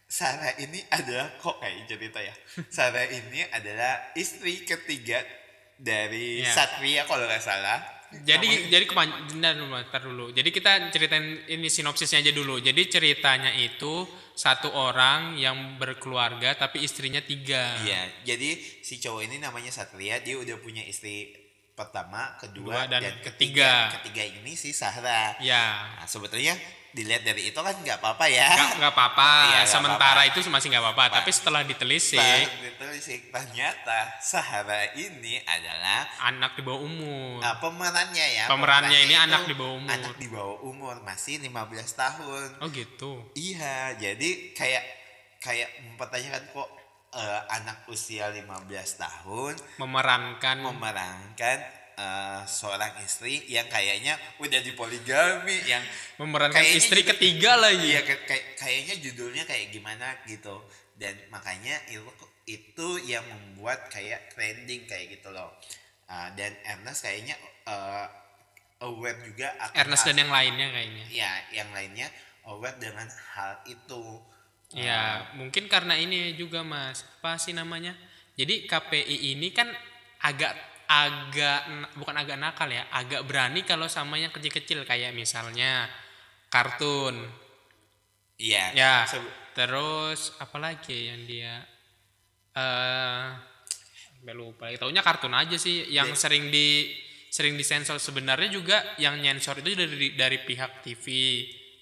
Sarah 0.05 0.55
ini 0.57 0.79
adalah 0.88 1.35
kok 1.35 1.59
kayak 1.59 1.87
cerita 1.87 2.18
ya 2.18 2.35
Sarah 2.77 3.07
ini 3.07 3.46
adalah 3.48 4.11
istri 4.12 4.62
ketiga 4.62 5.22
dari 5.84 6.40
Iya. 6.40 6.48
Satria 6.50 7.04
kalau 7.04 7.28
nggak 7.28 7.44
salah 7.44 7.78
Jadi 8.14 8.70
jadi 8.70 8.86
kepanjangan 8.86 9.58
dulu, 9.58 9.74
ntar 9.90 10.02
dulu. 10.06 10.26
Jadi 10.30 10.54
kita 10.54 10.86
ceritain 10.94 11.34
ini 11.50 11.66
sinopsisnya 11.66 12.22
aja 12.22 12.30
dulu. 12.30 12.62
Jadi 12.62 12.86
ceritanya 12.86 13.50
itu 13.58 14.06
satu 14.38 14.70
orang 14.70 15.34
yang 15.34 15.74
berkeluarga 15.82 16.54
tapi 16.54 16.86
istrinya 16.86 17.18
tiga. 17.18 17.74
Iya, 17.82 18.22
jadi 18.22 18.54
si 18.86 19.02
cowok 19.02 19.26
ini 19.26 19.42
namanya 19.42 19.74
Satria, 19.74 20.22
dia 20.22 20.38
udah 20.38 20.62
punya 20.62 20.86
istri 20.86 21.34
pertama, 21.74 22.38
Kedua, 22.38 22.86
kedua, 22.86 22.90
dan 22.90 23.02
dan, 23.02 23.14
ketiga. 23.18 23.90
ketiga. 23.90 23.98
Ketiga 23.98 24.22
ini 24.30 24.52
si 24.54 24.70
Sahra. 24.70 25.34
Ya. 25.42 25.98
Nah, 25.98 26.06
sebetulnya 26.06 26.54
dilihat 26.94 27.26
dari 27.26 27.50
itu 27.50 27.59
kan 27.59 27.74
nggak 27.74 27.98
apa-apa 27.98 28.24
ya. 28.30 28.46
Nggak 28.78 28.94
apa-apa. 28.94 29.30
Nggak 29.50 29.66
Sementara 29.66 30.22
apa-apa. 30.22 30.30
itu 30.30 30.46
masih 30.46 30.66
nggak 30.70 30.85
apa-apa. 30.87 31.04
Tapi 31.18 31.30
setelah 31.35 31.66
ditelisik 31.66 32.22
Nah, 32.22 32.46
ditelisik 32.62 33.20
ternyata 33.28 33.98
Sahra 34.22 34.94
ini 34.94 35.42
adalah 35.42 36.07
anak 36.24 36.54
di 36.54 36.62
bawah 36.62 36.80
umur. 36.80 37.42
uh, 37.42 37.57
pemerannya 37.59 38.26
ya. 38.38 38.44
Pemerannya 38.46 38.98
ini 39.04 39.14
itu 39.14 39.24
anak 39.26 39.42
di 39.44 39.54
bawah 39.54 39.74
umur. 39.76 39.90
Anak 39.90 40.14
di 40.16 40.28
bawah 40.30 40.57
umur 40.62 40.94
masih 41.02 41.42
15 41.42 41.50
tahun. 41.92 42.48
Oh 42.62 42.68
gitu. 42.70 43.26
Iya, 43.35 43.98
jadi 43.98 44.54
kayak 44.54 44.85
kayak 45.42 45.68
mempertanyakan 45.85 46.42
kok 46.54 46.68
eh, 47.12 47.40
anak 47.52 47.85
usia 47.87 48.33
15 48.33 48.70
tahun 48.96 49.52
Memerankan 49.76 50.57
memerankan 50.62 51.59
eh, 51.94 52.42
seorang 52.44 52.98
istri 53.00 53.46
yang 53.46 53.66
kayaknya 53.66 54.12
udah 54.37 54.61
dipoligami 54.61 55.57
yang 55.64 55.83
memerankan 56.16 56.62
istri 56.68 57.00
juga- 57.00 57.14
ketiga 57.14 57.52
lagi. 57.57 57.88
iya 57.88 58.00
kayak 58.00 58.22
kayak- 58.24 58.48
kayaknya 58.57 58.94
judulnya 59.00 59.44
kayak 59.44 59.70
gimana 59.70 60.07
gitu 60.24 60.59
dan 60.94 61.14
makanya 61.28 61.74
itu 61.87 62.02
itu 62.44 62.88
yang 63.02 63.24
membuat 63.24 63.88
kayak 63.88 64.30
trending 64.30 64.85
kayak 64.85 65.14
gitu 65.14 65.30
loh 65.30 65.50
Eh, 66.04 66.28
dan 66.35 66.52
Ernest 66.66 67.00
kayaknya 67.00 67.33
eh, 67.64 68.07
aware 68.78 69.16
juga 69.22 69.57
akan 69.59 69.76
Ernest 69.78 70.04
dan 70.04 70.16
yang 70.18 70.28
lainnya 70.28 70.68
kayaknya. 70.68 71.04
ya 71.09 71.33
yang 71.50 71.72
lainnya 71.72 72.12
aware 72.44 72.76
dengan 72.76 73.09
hal 73.30 73.62
itu 73.64 74.20
Ya, 74.70 75.30
mungkin 75.33 75.64
karena 75.64 75.94
ini 75.94 76.35
juga 76.35 76.61
Mas. 76.61 77.07
Apa 77.16 77.38
sih 77.38 77.54
namanya? 77.54 77.94
Jadi 78.35 78.66
KPI 78.66 79.33
ini 79.33 79.48
kan 79.48 79.70
agak 80.18 80.50
agak 80.86 81.60
bukan 81.96 82.16
agak 82.16 82.36
nakal 82.36 82.68
ya, 82.68 82.88
agak 82.90 83.24
berani 83.24 83.62
kalau 83.62 83.86
sama 83.86 84.16
yang 84.16 84.30
kecil-kecil 84.30 84.84
kayak 84.84 85.12
misalnya 85.12 85.88
kartun. 86.48 87.18
iya 88.36 88.70
Ya. 88.74 88.94
Terus 89.54 90.34
apalagi 90.38 91.10
yang 91.14 91.22
dia 91.26 91.62
eh 92.54 93.24
sampai 94.18 94.34
lupa. 94.34 94.70
Taunya 94.74 95.02
kartun 95.02 95.34
aja 95.34 95.54
sih 95.54 95.90
yang 95.92 96.10
Iya. 96.10 96.18
sering 96.18 96.48
di 96.48 96.90
sering 97.28 97.58
disensor 97.58 97.98
sebenarnya 97.98 98.48
juga 98.48 98.94
yang 98.96 99.18
nyensor 99.18 99.58
itu 99.60 99.74
dari 99.74 100.14
dari 100.14 100.38
pihak 100.40 100.80
TV. 100.80 101.06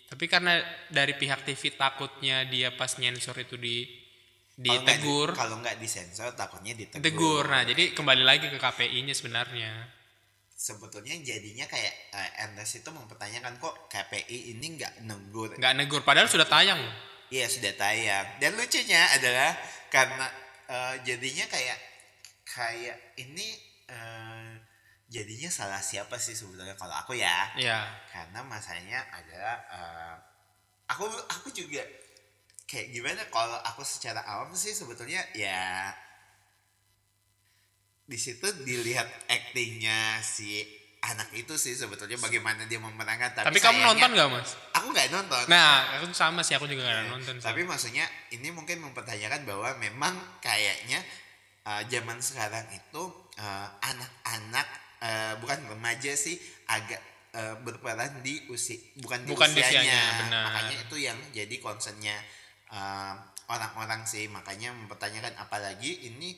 Tapi 0.08 0.24
karena 0.28 0.60
dari 0.88 1.16
pihak 1.16 1.44
TV 1.44 1.72
takutnya 1.72 2.44
dia 2.44 2.72
pas 2.72 2.98
nyensor 2.98 3.36
itu 3.40 3.56
di- 3.56 4.01
ditegur, 4.52 5.32
kalau 5.32 5.58
nggak 5.64 5.80
disensor 5.80 6.36
takutnya 6.36 6.76
ditegur 6.76 7.02
tegur. 7.02 7.44
Nah, 7.48 7.64
jadi 7.64 7.96
kembali 7.96 8.24
lagi 8.24 8.52
ke 8.52 8.58
KPI-nya 8.60 9.14
sebenarnya. 9.16 9.72
sebetulnya 10.62 11.18
jadinya 11.26 11.66
kayak 11.66 12.14
eh, 12.14 12.46
Ernest 12.46 12.78
itu 12.78 12.86
mempertanyakan 12.94 13.58
kok 13.58 13.90
KPI 13.90 14.54
ini 14.54 14.78
nggak 14.78 15.02
negur 15.02 15.50
Nggak 15.58 15.74
negur 15.74 16.06
padahal 16.06 16.30
sudah 16.30 16.46
tayang. 16.46 16.78
Iya 17.34 17.50
sudah 17.50 17.74
tayang. 17.74 18.38
Dan 18.38 18.54
lucunya 18.54 19.02
adalah 19.10 19.58
karena 19.90 20.30
eh, 20.70 20.94
jadinya 21.02 21.50
kayak 21.50 21.78
kayak 22.46 23.18
ini 23.18 23.58
eh, 23.90 24.54
jadinya 25.10 25.50
salah 25.50 25.82
siapa 25.82 26.14
sih 26.22 26.38
sebetulnya 26.38 26.78
kalau 26.78 26.94
aku 26.94 27.18
ya? 27.18 27.50
Iya. 27.58 27.82
Karena 28.06 28.46
masanya 28.46 29.02
adalah 29.10 29.56
eh, 29.66 30.14
aku 30.94 31.10
aku 31.10 31.50
juga 31.50 31.82
kayak 32.72 32.88
gimana 32.88 33.20
kalau 33.28 33.60
aku 33.62 33.84
secara 33.84 34.24
awam 34.24 34.48
sih 34.54 34.72
sebetulnya 34.72 35.20
ya 35.34 35.92
di 38.02 38.16
situ 38.16 38.44
dilihat 38.64 39.06
aktingnya 39.28 40.20
si 40.20 40.64
anak 41.02 41.28
itu 41.34 41.54
sih 41.54 41.74
sebetulnya 41.74 42.14
bagaimana 42.16 42.64
dia 42.64 42.78
memenangkan 42.78 43.34
tapi, 43.34 43.46
Tapi, 43.48 43.58
kamu 43.58 43.74
sayangnya- 43.74 43.88
nonton 43.92 44.10
nggak 44.14 44.28
mas? 44.30 44.50
aku 44.72 44.86
nggak 44.88 45.06
nonton 45.10 45.44
Nah, 45.48 45.98
aku 45.98 46.04
sama 46.12 46.40
sih 46.40 46.54
aku 46.54 46.64
juga 46.64 46.82
nggak 46.82 46.96
Ya, 46.96 47.10
nonton. 47.10 47.34
Tapi 47.38 47.60
maksudnya 47.62 48.04
ini 48.30 48.48
mungkin 48.48 48.78
mempertanyakan 48.80 49.42
bahwa 49.42 49.68
memang 49.76 50.14
kayaknya 50.38 51.02
uh, 51.64 51.82
zaman 51.86 52.18
sekarang 52.18 52.64
itu 52.70 53.02
uh, 53.36 53.68
anak-anak 53.82 54.66
uh, 55.00 55.34
bukan 55.38 55.58
remaja 55.68 56.14
sih 56.14 56.38
agak 56.68 57.02
uh, 57.34 57.58
berperan 57.60 58.22
di 58.22 58.46
usia 58.46 58.78
bukan 58.96 59.26
di 59.26 59.28
Bukan 59.28 59.50
usianya. 59.50 59.82
usianya, 59.82 60.02
benar. 60.22 60.42
Makanya 60.46 60.76
itu 60.86 60.96
yang 60.98 61.18
jadi 61.34 61.56
concernnya 61.58 62.14
uh, 62.72 63.14
orang-orang 63.46 64.08
sih 64.08 64.26
makanya 64.26 64.72
mempertanyakan 64.72 65.36
apalagi 65.38 66.08
ini 66.08 66.34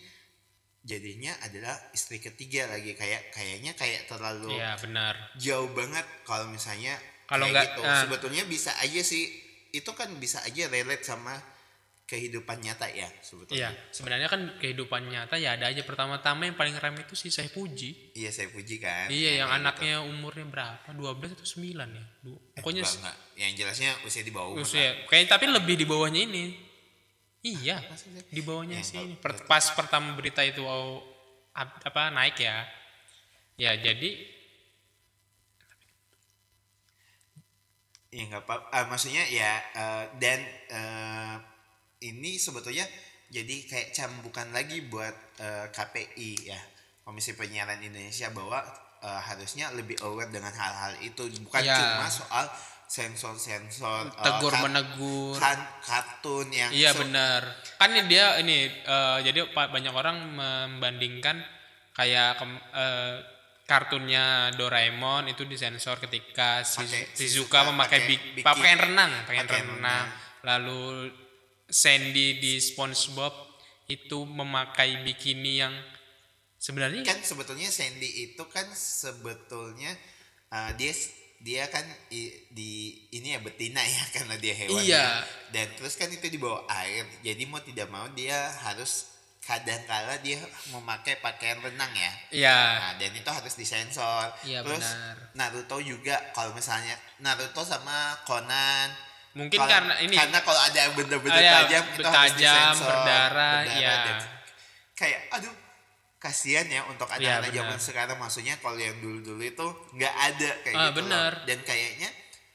jadinya 0.84 1.32
adalah 1.40 1.72
istri 1.96 2.20
ketiga 2.20 2.68
lagi 2.68 2.92
kayak 2.92 3.32
kayaknya 3.32 3.72
kayak 3.72 4.04
terlalu 4.04 4.52
Iya 4.52 4.76
benar. 4.82 5.14
jauh 5.40 5.70
banget 5.72 6.04
kalau 6.28 6.44
misalnya 6.52 6.92
Kalau 7.24 7.48
nggak, 7.48 7.72
gitu. 7.72 7.80
nah. 7.80 8.04
sebetulnya 8.04 8.44
bisa 8.44 8.76
aja 8.84 9.00
sih 9.00 9.24
itu 9.72 9.90
kan 9.96 10.12
bisa 10.20 10.44
aja 10.44 10.68
relate 10.68 11.00
sama 11.08 11.32
kehidupan 12.04 12.60
nyata 12.60 12.84
ya 12.86 13.08
Iya, 13.08 13.08
sebetulnya 13.24 13.70
sebenarnya 13.88 14.28
kan 14.28 14.40
kehidupan 14.60 15.08
nyata 15.08 15.40
ya 15.40 15.56
ada 15.56 15.72
aja 15.72 15.80
pertama-tama 15.82 16.44
yang 16.44 16.52
paling 16.52 16.76
ramai 16.76 17.00
itu 17.00 17.16
si 17.16 17.32
saya 17.32 17.48
puji. 17.48 18.12
iya 18.12 18.28
saya 18.28 18.52
puji 18.52 18.76
kan 18.76 19.08
Iya, 19.08 19.40
yang 19.40 19.48
kayak 19.48 19.60
anaknya 19.64 19.94
umurnya 20.04 20.44
berapa? 20.44 20.88
12 20.92 21.32
atau 21.32 21.46
9 21.48 21.88
ya? 21.88 22.04
Eh, 22.04 22.60
Pokoknya 22.60 22.84
enggak, 22.84 23.00
enggak. 23.00 23.16
yang 23.34 23.52
jelasnya 23.56 23.90
usia 24.04 24.20
di 24.20 24.28
bawah 24.28 24.52
umur 24.52 24.62
usia 24.62 25.08
kayak 25.08 25.32
tapi 25.32 25.48
lebih 25.48 25.74
di 25.74 25.86
bawahnya 25.88 26.20
ini. 26.22 26.44
Iya, 27.40 27.76
Zek? 27.92 28.32
di 28.32 28.40
bawahnya 28.40 28.80
Ya, 28.80 28.84
sih 28.84 29.00
ini. 29.00 29.16
Per- 29.16 29.44
pas 29.44 29.64
pertama 29.72 30.12
berita 30.12 30.40
itu 30.40 30.60
oh, 30.60 31.00
ap- 31.52 31.80
apa 31.82 32.08
naik 32.10 32.36
ya. 32.36 32.68
Ya, 33.56 33.72
jadi 33.76 34.28
ya 38.08 38.22
nggak 38.28 38.42
apa 38.44 38.54
ah, 38.70 38.84
maksudnya 38.86 39.26
ya 39.26 39.50
eh, 39.74 40.04
dan 40.22 40.38
eh, 40.70 41.34
ini 42.04 42.36
sebetulnya 42.36 42.84
jadi 43.26 43.56
kayak 43.64 43.88
cambukan 43.90 44.46
lagi 44.50 44.84
buat 44.84 45.14
eh, 45.38 45.66
KPI 45.68 46.32
ya 46.46 46.60
Komisi 47.00 47.32
Penyiaran 47.32 47.80
Indonesia 47.80 48.28
bahwa 48.30 48.60
eh, 49.00 49.20
harusnya 49.22 49.72
lebih 49.72 49.96
aware 50.00 50.28
dengan 50.28 50.50
hal-hal 50.50 50.94
itu 51.00 51.24
bukan 51.42 51.60
Ya. 51.60 51.74
cuma 51.74 52.06
soal 52.06 52.44
sensor-sensor 52.86 54.10
eh, 54.10 54.22
tegur 54.22 54.50
kar- 54.50 54.64
menegur. 54.64 55.34
kan 55.36 55.56
kartun 55.80 56.48
yang 56.48 56.70
Iya 56.70 56.90
se- 56.90 57.00
benar. 57.00 57.40
Kan 57.76 57.90
ini 57.90 58.02
dia 58.06 58.36
ini 58.38 58.56
eh, 58.68 59.18
jadi 59.22 59.48
banyak 59.48 59.92
orang 59.92 60.16
membandingkan 60.34 61.40
kayak 61.92 62.40
eh, 62.72 63.16
kartunnya 63.64 64.52
Doraemon 64.52 65.24
itu 65.26 65.44
disensor 65.44 65.96
ketika 65.98 66.60
Pakai- 66.60 67.08
Shizuka 67.12 67.64
memakai 67.64 67.80
pakai 67.96 68.00
bik, 68.06 68.22
bikini. 68.34 68.44
pakaian 68.44 68.78
renang, 68.78 69.12
pakaian 69.24 69.46
Pakaian 69.46 69.66
renang. 69.70 70.04
renang. 70.04 70.06
Lalu 70.44 70.80
Sandy 71.66 72.38
di 72.38 72.58
SpongeBob 72.58 73.32
itu 73.86 74.24
memakai 74.24 75.02
bikini 75.02 75.58
yang 75.58 75.74
sebenarnya 76.56 77.04
kan 77.04 77.20
sebetulnya 77.20 77.68
Sandy 77.68 78.08
itu 78.26 78.42
kan 78.46 78.64
sebetulnya 78.72 79.92
uh, 80.48 80.72
dia 80.74 80.92
dia 81.38 81.68
kan 81.68 81.84
i- 82.08 82.48
di 82.48 82.72
ini 83.10 83.36
ya 83.36 83.40
betina 83.40 83.80
ya 83.80 84.02
karena 84.16 84.36
dia 84.36 84.54
hewan 84.54 84.80
Iya. 84.80 84.96
ya. 84.96 85.08
dan 85.50 85.66
terus 85.76 85.94
kan 85.94 86.08
itu 86.08 86.24
di 86.26 86.36
bawah 86.36 86.64
air 86.70 87.04
jadi 87.20 87.44
mau 87.44 87.60
tidak 87.60 87.88
mau 87.88 88.08
dia 88.10 88.32
harus 88.62 89.12
kadangkala 89.44 90.24
dia 90.24 90.40
memakai 90.72 91.20
pakaian 91.20 91.60
renang 91.60 91.92
ya 91.92 92.12
ya 92.32 92.58
nah 92.80 92.92
dan 92.96 93.12
itu 93.12 93.28
harus 93.28 93.52
disensor 93.52 94.32
Iya, 94.40 94.64
terus 94.64 94.80
benar. 94.80 95.16
Naruto 95.36 95.76
juga 95.78 96.16
kalau 96.32 96.56
misalnya 96.56 96.96
Naruto 97.20 97.60
sama 97.60 98.16
Conan 98.24 98.88
mungkin 99.34 99.58
kalau- 99.58 99.70
karena 99.70 99.94
ini 100.00 100.14
karena 100.14 100.38
kalau 100.40 100.60
ada 100.60 100.78
yang 100.80 100.94
benda-benda 100.94 101.34
Ah, 101.34 101.42
ya, 101.42 101.52
tajam 101.60 101.84
itu 101.84 102.00
harus 102.00 102.14
tajam, 102.14 102.38
disensor 102.38 102.86
berdarah, 102.88 103.60
ya. 103.66 103.90
dan 104.00 104.16
kayak 104.94 105.20
aduh 105.28 105.54
kasihan 106.16 106.66
ya 106.66 106.80
untuk 106.86 107.04
Iya, 107.06 107.42
anak-anak 107.42 107.50
zaman 107.52 107.68
benar. 107.70 107.84
sekarang 107.84 108.16
maksudnya 108.16 108.54
kalau 108.56 108.78
yang 108.78 108.96
dulu-dulu 108.96 109.42
itu 109.42 109.66
nggak 109.92 110.14
ada 110.16 110.50
kayak 110.62 110.72
Ah, 110.72 110.80
gitu 110.80 110.90
loh. 110.90 110.96
benar. 111.02 111.32
dan 111.44 111.58
kayaknya 111.60 112.08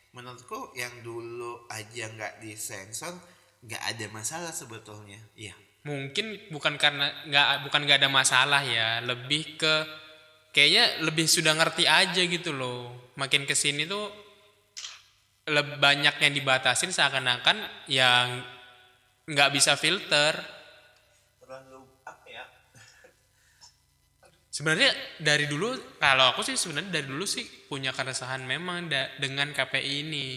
menurutku 0.10 0.74
yang 0.74 0.94
dulu 1.00 1.68
aja 1.68 2.10
nggak 2.10 2.42
disensor 2.42 3.14
nggak 3.62 3.84
ada 3.86 4.06
masalah 4.10 4.50
sebetulnya 4.50 5.20
iya 5.36 5.54
mungkin 5.82 6.50
bukan 6.50 6.76
karena 6.76 7.12
nggak 7.26 7.48
bukan 7.68 7.82
nggak 7.84 8.00
ada 8.00 8.10
masalah 8.10 8.64
ya 8.64 9.00
lebih 9.02 9.56
ke 9.56 9.74
kayaknya 10.50 11.04
lebih 11.04 11.24
sudah 11.26 11.54
ngerti 11.54 11.86
aja 11.86 12.22
gitu 12.22 12.52
loh 12.52 12.90
makin 13.14 13.44
ke 13.44 13.54
sini 13.54 13.86
tuh 13.86 14.10
banyak 15.82 16.16
yang 16.22 16.34
dibatasin 16.34 16.94
seakan-akan 16.94 17.58
yang 17.90 18.42
nggak 19.26 19.50
bisa 19.54 19.74
filter. 19.76 20.34
Terlalu 21.42 21.82
apa 22.06 22.26
ya? 22.30 22.46
Sebenarnya 24.56 24.92
dari 25.22 25.46
dulu 25.46 25.98
kalau 25.98 26.34
aku 26.34 26.42
sih 26.46 26.58
sebenarnya 26.58 27.02
dari 27.02 27.08
dulu 27.10 27.26
sih 27.26 27.46
punya 27.70 27.94
keresahan 27.94 28.46
memang 28.46 28.90
da- 28.90 29.14
dengan 29.18 29.54
KPI 29.54 29.94
ini. 30.06 30.28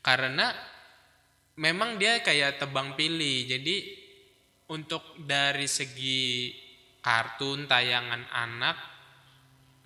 Karena 0.00 0.52
memang 1.58 1.96
dia 1.96 2.20
kayak 2.22 2.62
tebang 2.62 2.94
pilih. 2.94 3.48
Jadi 3.48 3.76
untuk 4.70 5.14
dari 5.22 5.70
segi 5.70 6.50
kartun 7.06 7.70
tayangan 7.70 8.26
anak 8.34 8.76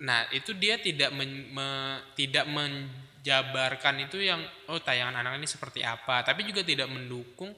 nah 0.01 0.25
itu 0.33 0.57
dia 0.57 0.81
tidak 0.81 1.13
men, 1.13 1.53
me- 1.53 2.01
tidak 2.17 2.49
menjabarkan 3.21 4.09
itu 4.09 4.17
yang 4.17 4.41
oh 4.73 4.81
tayangan 4.81 5.13
anak 5.21 5.37
ini 5.37 5.45
seperti 5.45 5.85
apa, 5.85 6.25
tapi 6.25 6.41
juga 6.41 6.65
tidak 6.65 6.89
mendukung 6.89 7.53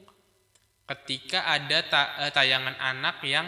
ketika 0.83 1.47
ada 1.47 1.79
ta- 1.87 2.19
eh, 2.19 2.31
tayangan 2.35 2.75
anak 2.75 3.23
yang 3.23 3.47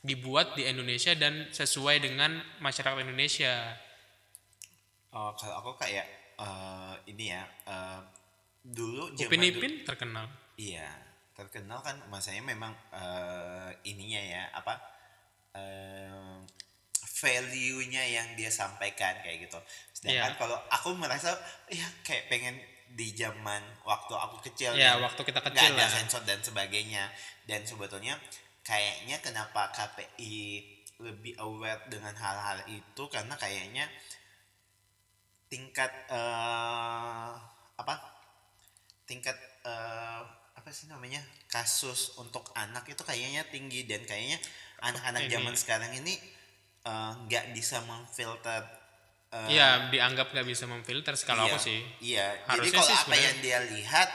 dibuat 0.00 0.56
di 0.56 0.64
Indonesia 0.64 1.12
dan 1.12 1.52
sesuai 1.52 2.00
dengan 2.00 2.40
masyarakat 2.64 2.96
Indonesia. 3.04 3.76
Oh, 5.12 5.36
kalau 5.36 5.60
aku 5.60 5.84
kayak 5.84 6.08
eh, 6.40 6.94
ini 7.12 7.28
ya 7.28 7.44
eh, 7.68 8.00
dulu 8.64 9.12
Upin 9.12 9.36
dulu- 9.44 9.60
Ipin 9.60 9.72
terkenal. 9.84 10.24
Iya, 10.56 10.88
terkenal 11.36 11.84
kan 11.84 12.00
masanya 12.08 12.40
memang 12.40 12.72
eh, 12.88 13.68
ininya 13.84 14.20
ya 14.24 14.42
apa 14.48 14.80
eh, 15.52 16.33
value-nya 17.24 18.04
yang 18.04 18.28
dia 18.36 18.52
sampaikan 18.52 19.16
kayak 19.24 19.48
gitu. 19.48 19.56
Sedangkan 19.96 20.36
Iya. 20.36 20.38
kalau 20.38 20.58
aku 20.68 20.92
merasa 20.94 21.32
ya 21.72 21.88
kayak 22.04 22.28
pengen 22.28 22.60
di 22.92 23.16
zaman 23.16 23.64
waktu 23.82 24.12
aku 24.12 24.44
kecil 24.44 24.76
Ya, 24.76 25.00
waktu 25.00 25.24
kita 25.24 25.40
kecil 25.40 25.72
ada 25.72 25.82
lah. 25.82 25.90
sensor 25.90 26.20
dan 26.22 26.38
sebagainya 26.38 27.08
dan 27.48 27.64
sebetulnya 27.64 28.14
kayaknya 28.62 29.18
kenapa 29.18 29.72
KPI 29.72 30.36
lebih 31.00 31.34
aware 31.40 31.82
dengan 31.90 32.14
hal-hal 32.14 32.62
itu 32.70 33.02
karena 33.10 33.34
kayaknya 33.34 33.88
tingkat 35.48 35.90
eh 36.10 37.30
apa 37.74 37.94
tingkat 39.04 39.34
eh, 39.66 40.20
apa 40.54 40.68
sih 40.70 40.86
namanya 40.86 41.20
kasus 41.50 42.14
untuk 42.16 42.46
anak 42.54 42.86
itu 42.86 43.02
kayaknya 43.02 43.42
tinggi 43.50 43.84
dan 43.84 44.06
kayaknya 44.06 44.38
anak-anak 44.80 45.26
zaman 45.28 45.54
sekarang 45.54 45.90
ini 45.92 46.14
eh, 46.84 47.12
nggak 47.22 47.44
bisa 47.50 47.80
memfilter 47.80 48.62
eh, 49.30 49.48
Iya, 49.50 49.88
dianggap 49.88 50.30
nggak 50.30 50.46
bisa 50.46 50.64
memfilter 50.64 51.14
kalau 51.22 51.44
iya, 51.44 51.50
aku 51.50 51.58
sih. 51.58 51.80
iya 51.98 52.26
jadi 52.46 52.68
kalau 52.70 52.84
sih 52.84 52.92
apa 52.92 53.02
sebenarnya- 53.02 53.24
yang 53.24 53.38
dia 53.40 53.58
lihat 53.68 54.08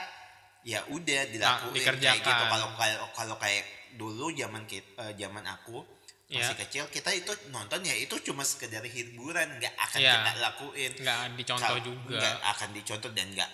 ya 0.62 0.80
udah 0.88 1.20
dilakuin 1.26 1.72
kayak 1.72 1.96
dikerjakan. 1.96 2.26
gitu 2.26 2.44
kalau 2.46 2.68
kalau 2.74 3.06
kalau 3.10 3.36
kayak 3.36 3.64
dulu 3.92 4.30
zaman 4.30 4.62
kita 4.64 4.86
zaman 5.14 5.44
aku 5.46 5.82
masih 6.28 6.46
Iya. 6.46 6.62
kecil 6.62 6.84
kita 6.88 7.10
itu 7.12 7.32
nonton 7.48 7.82
ya 7.82 7.90
itu 7.92 8.14
cuma 8.22 8.40
sekedar 8.42 8.80
hiburan 8.82 9.50
nggak 9.56 9.74
akan 9.74 9.98
Iya. 9.98 10.12
kita 10.14 10.32
lakuin 10.38 10.92
Nggak 10.94 11.18
dicontoh 11.34 11.66
Kalau- 11.66 11.82
juga. 11.82 12.16
nggak 12.16 12.36
akan 12.46 12.68
dicontoh 12.70 13.10
dan 13.10 13.26
nggak 13.30 13.50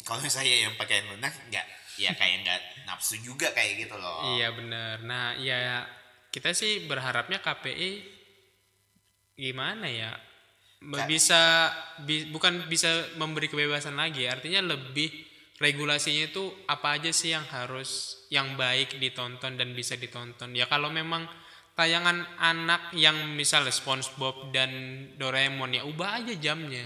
kalau 0.00 0.20
saya 0.30 0.54
yang 0.62 0.74
pakai 0.74 1.02
lunak 1.04 1.34
nggak 1.48 1.66
ya 1.98 2.14
kayak 2.14 2.36
nggak 2.40 2.60
nafsu 2.86 3.18
juga 3.18 3.50
kayak 3.50 3.82
gitu 3.82 3.96
loh 3.96 4.36
Iya 4.36 4.54
bener. 4.54 5.02
Nah 5.02 5.34
ya 5.36 5.84
kita 6.28 6.54
sih 6.54 6.86
berharapnya 6.86 7.40
KPI 7.40 8.19
gimana 9.40 9.88
ya 9.88 10.12
bisa 11.08 11.68
bi- 12.08 12.28
bukan 12.32 12.64
bisa 12.72 12.88
memberi 13.20 13.48
kebebasan 13.52 13.96
lagi. 14.00 14.24
Artinya 14.24 14.64
lebih 14.64 15.12
regulasinya 15.60 16.24
itu 16.32 16.44
apa 16.64 16.96
aja 16.96 17.12
sih 17.12 17.36
yang 17.36 17.44
harus 17.52 18.20
yang 18.32 18.56
baik 18.56 18.96
ditonton 18.96 19.60
dan 19.60 19.76
bisa 19.76 19.96
ditonton. 20.00 20.56
Ya 20.56 20.64
kalau 20.64 20.88
memang 20.88 21.28
tayangan 21.76 22.24
anak 22.40 22.92
yang 22.96 23.16
misalnya 23.36 23.72
SpongeBob 23.72 24.52
dan 24.56 24.70
Doraemon 25.20 25.76
ya 25.76 25.82
ubah 25.84 26.20
aja 26.24 26.32
jamnya. 26.36 26.84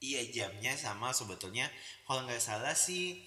iya 0.00 0.24
jamnya 0.32 0.72
sama 0.72 1.12
sebetulnya 1.12 1.68
kalau 2.08 2.24
nggak 2.24 2.40
salah 2.40 2.72
sih 2.72 3.20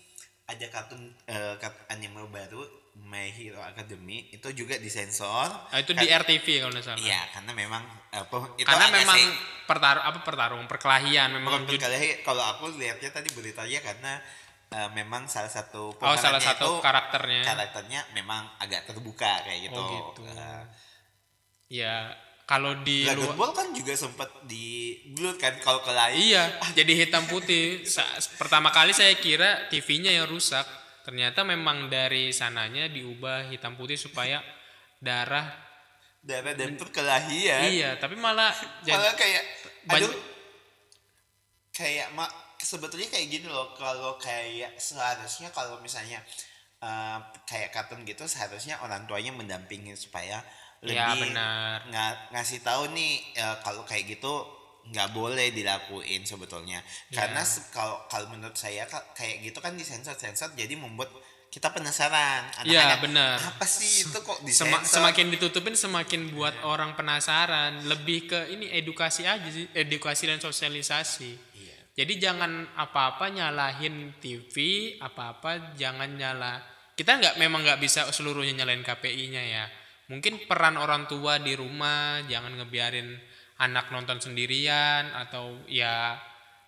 ada 0.50 0.66
kartun 0.74 1.14
kart- 1.62 1.86
anime 1.94 2.26
baru 2.34 2.66
My 2.96 3.26
Hero 3.28 3.58
Academy 3.60 4.30
itu 4.30 4.46
juga 4.54 4.78
disensor 4.78 5.50
Nah, 5.50 5.78
itu 5.78 5.92
di 5.92 6.06
RTV 6.06 6.46
kalau 6.60 6.72
nggak 6.72 6.86
salah. 6.86 7.00
iya 7.00 7.26
karena 7.28 7.52
memang 7.52 7.82
apa 8.08 8.36
itu 8.56 8.64
Karena 8.64 8.88
memang 8.88 9.18
sih. 9.18 9.28
pertarung 9.64 10.04
apa 10.04 10.20
pertarungan 10.22 10.68
perkelahian 10.68 11.30
memang 11.32 11.66
berkali 11.66 12.22
kalau 12.22 12.44
aku 12.44 12.70
lihatnya 12.76 13.10
tadi 13.10 13.30
beritanya 13.30 13.80
karena 13.82 14.14
eh, 14.70 14.90
memang 14.92 15.26
salah 15.26 15.50
satu 15.50 15.94
Oh 15.96 16.16
salah 16.16 16.38
satu 16.38 16.78
itu 16.78 16.82
karakternya. 16.82 17.42
karakternya 17.44 18.00
memang 18.14 18.46
agak 18.58 18.86
terbuka 18.86 19.42
kayak 19.42 19.68
gitu. 19.68 19.78
Oh, 19.78 19.90
gitu. 20.14 20.22
Eh, 20.30 20.64
Ya 21.72 22.14
kalau 22.44 22.78
di 22.80 23.02
Dragon 23.02 23.34
Ball 23.34 23.50
kan 23.50 23.72
juga 23.72 23.96
sempat 23.96 24.30
di 24.44 24.94
bulut 25.10 25.40
kan 25.40 25.58
kalau 25.58 25.82
ke 25.82 25.90
lain. 25.90 26.20
Iya, 26.20 26.44
jadi 26.78 26.94
hitam 26.96 27.26
putih. 27.26 27.82
Pertama 28.38 28.70
kali 28.70 28.92
saya 28.92 29.16
kira 29.16 29.66
TV-nya 29.70 30.12
yang 30.12 30.28
rusak. 30.28 30.62
Ternyata 31.04 31.44
memang 31.44 31.92
dari 31.92 32.32
sananya 32.32 32.88
diubah 32.88 33.52
hitam 33.52 33.76
putih 33.76 34.00
supaya 34.00 34.40
darah. 35.04 35.52
Darah 36.24 36.56
dan 36.56 36.80
perkelahian. 36.80 37.68
Iya, 37.68 38.00
tapi 38.00 38.16
malah 38.16 38.56
Malah 38.88 39.14
kayak 39.20 39.44
aduh 39.92 40.16
kayak 41.76 42.08
mak 42.16 42.32
sebetulnya 42.56 43.12
kayak 43.12 43.28
gini 43.28 43.48
loh 43.52 43.76
kalau 43.76 44.16
kayak 44.16 44.80
seharusnya 44.80 45.52
kalau 45.52 45.84
misalnya 45.84 46.24
eh, 46.80 47.18
kayak 47.44 47.76
kartun 47.76 48.08
gitu 48.08 48.24
seharusnya 48.24 48.80
orang 48.80 49.04
tuanya 49.04 49.36
mendampingi 49.36 49.92
supaya 50.00 50.40
ya 50.80 51.12
lebih 51.12 51.32
benar. 51.32 51.84
nga- 51.92 52.20
ngasih 52.32 52.64
tahu 52.64 52.96
nih 52.96 53.36
eh, 53.36 53.56
kalau 53.60 53.84
kayak 53.84 54.16
gitu 54.16 54.63
nggak 54.86 55.10
boleh 55.12 55.50
dilakuin 55.50 56.22
sebetulnya 56.22 56.84
Ya. 57.08 57.24
karena 57.24 57.40
kalau 57.70 58.04
kalau 58.06 58.28
menurut 58.30 58.54
saya 58.54 58.84
ka- 58.84 59.14
kayak 59.14 59.40
gitu 59.42 59.58
kan 59.58 59.74
disensor 59.74 60.14
sensor 60.14 60.52
jadi 60.54 60.76
membuat 60.76 61.08
kita 61.48 61.70
penasaran 61.70 62.50
Iya, 62.62 62.82
Anak-anak, 62.84 63.00
benar. 63.00 63.38
apa 63.38 63.64
sih 63.64 64.04
itu 64.04 64.18
kok 64.18 64.42
disensor 64.42 64.84
semakin 64.84 65.30
ditutupin 65.30 65.78
semakin 65.78 66.34
buat 66.34 66.66
orang 66.66 66.98
penasaran. 66.98 67.86
Lebih 67.86 68.20
ke 68.26 68.40
ini 68.50 68.74
edukasi 68.74 69.22
aja 69.24 69.46
sih, 69.46 69.70
edukasi 69.70 70.26
dan 70.26 70.42
sosialisasi. 70.42 71.32
Iya. 71.54 71.78
Jadi 71.94 72.14
jangan 72.18 72.50
apa-apa 72.74 73.30
nyalahin 73.30 74.18
TV, 74.18 74.56
apa-apa 74.98 75.78
jangan 75.78 76.18
nyala. 76.18 76.58
Kita 76.98 77.22
nggak 77.22 77.38
memang 77.38 77.62
nggak 77.62 77.78
bisa 77.78 78.10
seluruhnya 78.10 78.58
nyalain 78.58 78.82
KPI-nya 78.82 79.44
ya. 79.46 79.66
Mungkin 80.10 80.50
peran 80.50 80.74
orang 80.76 81.06
tua 81.06 81.38
di 81.38 81.54
rumah 81.54 82.18
jangan 82.26 82.58
ngebiarin 82.58 83.14
anak 83.64 83.90
nonton 83.90 84.20
sendirian 84.20 85.08
atau 85.10 85.64
ya 85.66 86.20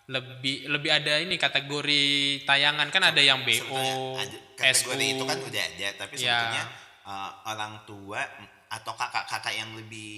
lebih 0.05 0.69
lebih 0.69 0.91
ada 0.91 1.17
ini 1.17 1.35
kategori 1.35 2.03
tayangan 2.43 2.87
kan 2.87 3.03
ada 3.03 3.17
yang 3.19 3.41
BO, 3.41 4.13
kategori 4.55 4.77
SU. 5.01 5.13
itu 5.17 5.23
kan 5.23 5.37
udah 5.39 5.63
ada 5.65 5.87
tapi 5.97 6.13
Ya. 6.15 6.37
sebetulnya 6.37 6.63
uh, 7.03 7.31
orang 7.45 7.73
tua 7.83 8.21
atau 8.67 8.93
kakak-kakak 8.93 9.53
yang 9.55 9.73
lebih 9.73 10.13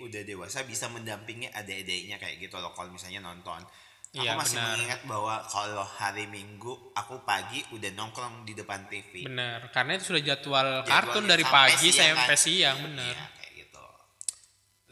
udah 0.00 0.22
dewasa 0.22 0.62
bisa 0.62 0.86
mendampingi 0.86 1.48
adik-adiknya 1.48 2.16
kayak 2.16 2.38
gitu 2.40 2.56
loh 2.56 2.70
kalau 2.70 2.90
misalnya 2.90 3.18
nonton 3.20 3.62
aku 4.08 4.20
Iya, 4.20 4.36
masih 4.36 4.56
benar. 4.56 4.68
mengingat 4.70 5.00
bahwa 5.06 5.34
kalau 5.42 5.86
hari 5.88 6.28
minggu 6.28 6.68
aku 6.92 7.24
pagi 7.24 7.64
udah 7.72 7.90
nongkrong 7.92 8.44
di 8.44 8.52
depan 8.52 8.84
TV 8.86 9.24
Bener, 9.24 9.72
karena 9.72 9.96
itu 9.96 10.04
sudah 10.06 10.22
jadwal 10.22 10.68
Jadwalnya 10.78 10.86
kartun 10.86 11.24
dari 11.24 11.42
sampai 11.42 11.56
pagi 11.66 11.88
siang, 11.88 12.14
sampai 12.14 12.28
kan? 12.28 12.38
siang, 12.38 12.76
bener. 12.78 13.10
Iya, 13.10 13.24
kayak 13.32 13.52
gitu 13.58 13.84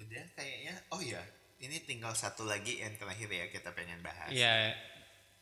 udah 0.01 0.25
kayaknya 0.33 0.75
oh 0.91 1.01
ya 1.01 1.23
ini 1.59 1.77
tinggal 1.81 2.13
satu 2.13 2.43
lagi 2.43 2.79
yang 2.79 2.97
terakhir 2.97 3.29
ya 3.29 3.47
kita 3.49 3.71
pengen 3.71 4.01
bahas 4.01 4.31
Iya. 4.31 4.75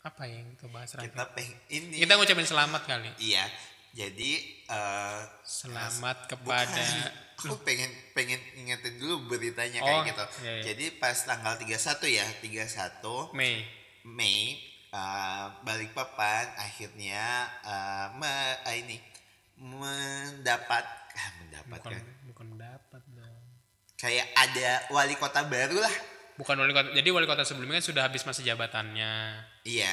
Apa 0.00 0.24
yang 0.24 0.46
kita 0.52 0.66
bahas 0.68 0.90
Raffi? 0.92 1.06
kita 1.06 1.24
pengen 1.32 1.56
ini 1.68 1.96
Kita 1.98 2.14
ngucapin 2.14 2.46
selamat 2.46 2.82
kali. 2.84 3.10
iya 3.18 3.44
jadi 3.90 4.30
eh, 4.66 5.20
Selamat 5.42 6.26
kepada 6.26 6.68
Bukan. 6.70 7.26
aku 7.38 7.54
pengen 7.62 7.86
pengen 8.12 8.38
ingetin 8.54 8.98
dulu 8.98 9.26
beritanya 9.28 9.78
Oh, 9.78 9.86
kayak 10.02 10.10
gitu. 10.10 10.24
iya, 10.42 10.52
iya. 10.52 10.62
Jadi 10.68 10.84
pas 10.98 11.14
tanggal 11.16 11.54
31 11.54 11.70
ya, 12.10 12.26
31 12.42 13.30
Mei. 13.32 13.62
Mei 14.02 14.58
uh, 14.90 15.46
Balikpapan 15.62 16.50
akhirnya 16.58 17.24
uh, 17.62 18.06
me, 18.14 18.26
ah, 18.58 18.74
ini 18.74 18.98
mendapat 19.58 20.84
ah, 21.14 21.30
mendapatkan 21.40 21.94
Bukan 21.94 22.02
dong. 22.02 22.17
Kayak 23.98 24.30
ada 24.32 24.86
wali 24.88 25.14
kota 25.14 25.42
baru 25.44 25.76
lah. 25.76 25.94
Bukan 26.34 26.54
wali 26.54 26.70
kota. 26.70 26.94
Jadi 26.94 27.08
wali 27.10 27.26
kota 27.26 27.42
sebelumnya 27.42 27.82
kan 27.82 27.86
sudah 27.90 28.02
habis 28.06 28.22
masa 28.22 28.40
jabatannya. 28.40 29.42
Iya, 29.66 29.90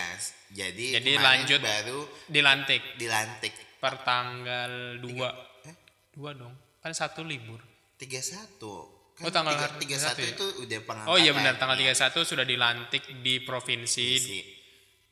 jadi 0.53 1.01
Jadi 1.01 1.11
lanjut. 1.17 1.57
baru 1.59 2.05
Dilantik 2.27 2.81
dilantik 2.95 3.53
per 3.75 4.05
tanggal 4.05 5.01
2. 5.01 5.29
eh? 5.65 5.75
2 6.13 6.31
dong. 6.31 6.53
Kan 6.79 6.93
satu 6.93 7.25
libur. 7.25 7.57
31. 7.97 8.93
Kan 9.15 9.25
Oh, 9.25 9.31
tanggal 9.31 9.55
tiga- 9.79 9.97
31 9.97 10.15
31 10.15 10.21
ya? 10.21 10.29
itu 10.29 10.45
udah 10.61 10.79
pengangkatan. 10.83 11.11
Oh 11.11 11.17
iya 11.17 11.31
benar, 11.31 11.55
tanggal 11.55 11.75
Iya. 11.75 11.95
31 11.97 12.21
sudah 12.21 12.45
dilantik 12.45 13.03
di 13.19 13.41
provinsi. 13.41 14.05
Isi. 14.13 14.39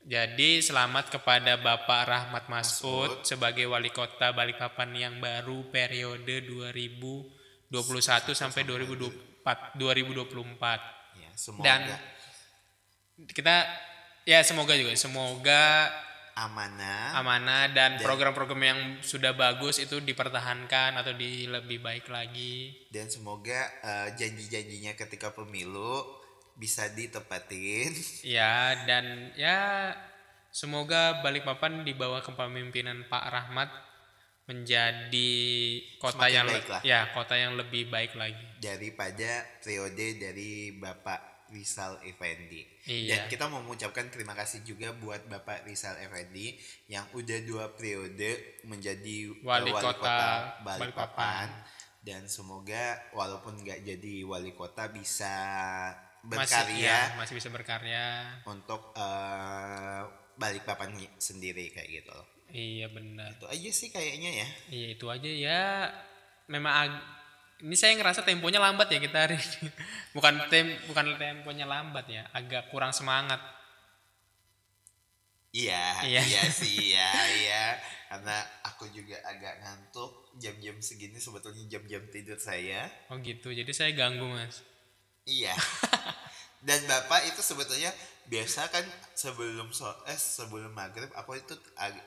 Jadi 0.04 0.60
selamat 0.60 1.08
kepada 1.10 1.56
Bapak 1.56 2.04
Rahmat 2.04 2.46
Masud 2.46 3.08
Masud. 3.10 3.24
sebagai 3.24 3.64
wali 3.66 3.88
kota 3.90 4.36
Balikpapan 4.36 4.92
yang 4.94 5.16
baru 5.18 5.72
periode 5.72 6.44
2021 7.74 8.38
sampai 8.38 8.62
2024 8.70 9.82
2024. 9.82 11.18
Ya, 11.18 11.30
semoga 11.34 11.66
Dan 11.66 11.90
kita 13.34 13.66
ya 14.24 14.40
semoga 14.46 14.78
juga 14.78 14.94
semoga 14.96 15.90
amanah 16.34 17.14
amanah 17.14 17.70
dan 17.70 18.02
program-program 18.02 18.62
yang 18.66 18.80
sudah 19.06 19.38
bagus 19.38 19.78
itu 19.78 20.02
dipertahankan 20.02 20.98
atau 20.98 21.14
di 21.14 21.46
lebih 21.46 21.78
baik 21.78 22.10
lagi. 22.10 22.74
dan 22.90 23.06
semoga 23.06 23.70
eh, 23.86 24.18
janji-janjinya 24.18 24.98
ketika 24.98 25.30
pemilu 25.30 26.02
bisa 26.58 26.90
ditepatin 26.90 27.94
Ya 28.26 28.86
dan 28.86 29.34
ya 29.38 29.94
semoga 30.54 31.22
Balikpapan 31.22 31.86
di 31.86 31.94
bawah 31.94 32.22
kepemimpinan 32.22 33.06
Pak 33.10 33.26
Rahmat 33.30 33.70
menjadi 34.44 35.32
kota 36.04 36.28
Semakin 36.28 36.36
yang 36.36 36.48
baik 36.52 36.68
lah. 36.68 36.82
ya 36.84 37.00
kota 37.16 37.36
yang 37.40 37.54
lebih 37.56 37.88
baik 37.88 38.12
lagi. 38.20 38.44
daripada 38.60 39.48
periode 39.64 40.20
dari 40.20 40.76
Bapak 40.76 41.48
Rizal 41.54 42.02
Effendi. 42.04 42.66
Iya. 42.84 43.14
Dan 43.14 43.20
kita 43.30 43.46
mau 43.48 43.62
mengucapkan 43.62 44.10
terima 44.10 44.34
kasih 44.34 44.66
juga 44.66 44.92
buat 44.92 45.22
Bapak 45.30 45.64
Rizal 45.64 45.96
Effendi 46.02 46.58
yang 46.90 47.06
udah 47.14 47.40
dua 47.46 47.72
periode 47.72 48.60
menjadi 48.66 49.32
uh, 49.32 49.48
Wali 49.48 49.72
kota 49.72 50.18
Balikpapan. 50.66 50.66
Balikpapan. 50.66 51.48
Dan 52.04 52.28
semoga 52.28 53.00
walaupun 53.16 53.64
nggak 53.64 53.80
jadi 53.88 54.28
wali 54.28 54.52
kota 54.52 54.92
bisa 54.92 55.32
Masih 56.20 56.36
berkarya 56.36 56.84
ya, 56.84 57.00
masih 57.16 57.34
bisa 57.40 57.48
berkarya. 57.48 58.06
untuk 58.44 58.92
uh, 58.98 60.04
Balikpapan 60.36 61.00
sendiri 61.16 61.70
kayak 61.72 62.04
gitu 62.04 62.12
loh. 62.12 62.33
Iya 62.54 62.86
benar. 62.88 63.34
Itu 63.34 63.50
aja 63.50 63.70
sih 63.74 63.90
kayaknya 63.90 64.32
ya. 64.46 64.48
Iya 64.70 64.88
itu 64.94 65.06
aja 65.10 65.26
ya. 65.30 65.62
Memang 66.46 66.74
ag- 66.86 67.06
ini 67.64 67.74
saya 67.74 67.98
ngerasa 67.98 68.22
temponya 68.22 68.62
lambat 68.62 68.94
ya 68.94 69.02
kita 69.02 69.18
hari 69.26 69.42
ini. 69.42 69.68
Bukan 70.16 70.38
tem 70.48 70.68
bukan 70.86 71.18
temponya 71.18 71.66
lambat 71.66 72.06
ya, 72.06 72.30
agak 72.30 72.70
kurang 72.70 72.94
semangat. 72.94 73.42
Iya, 75.54 76.02
Iya. 76.06 76.22
iya, 76.26 76.42
sih, 76.62 76.94
iya, 76.94 77.10
iya. 77.38 77.64
Karena 78.10 78.38
aku 78.66 78.90
juga 78.90 79.18
agak 79.24 79.62
ngantuk. 79.62 80.34
Jam-jam 80.38 80.78
segini 80.82 81.18
sebetulnya 81.18 81.62
jam-jam 81.70 82.06
tidur 82.10 82.38
saya. 82.38 82.90
Oh 83.10 83.18
gitu. 83.22 83.54
Jadi 83.54 83.70
saya 83.70 83.94
ganggu 83.94 84.26
mas. 84.26 84.66
Iya. 85.26 85.54
Dan 86.68 86.86
bapak 86.86 87.30
itu 87.30 87.42
sebetulnya 87.42 87.94
biasa 88.26 88.70
kan 88.70 88.82
sebelum 89.14 89.70
so 89.70 89.84
eh 90.08 90.16
sebelum 90.16 90.72
maghrib 90.72 91.12
aku 91.14 91.36
itu 91.36 91.54
ag- 91.76 92.02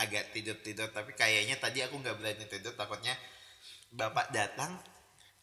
agak 0.00 0.32
tidur 0.32 0.56
tidur 0.64 0.88
tapi 0.88 1.12
kayaknya 1.12 1.60
tadi 1.60 1.84
aku 1.84 2.00
nggak 2.00 2.16
berani 2.16 2.44
tidur 2.48 2.72
takutnya 2.72 3.12
bapak 3.92 4.32
datang. 4.32 4.80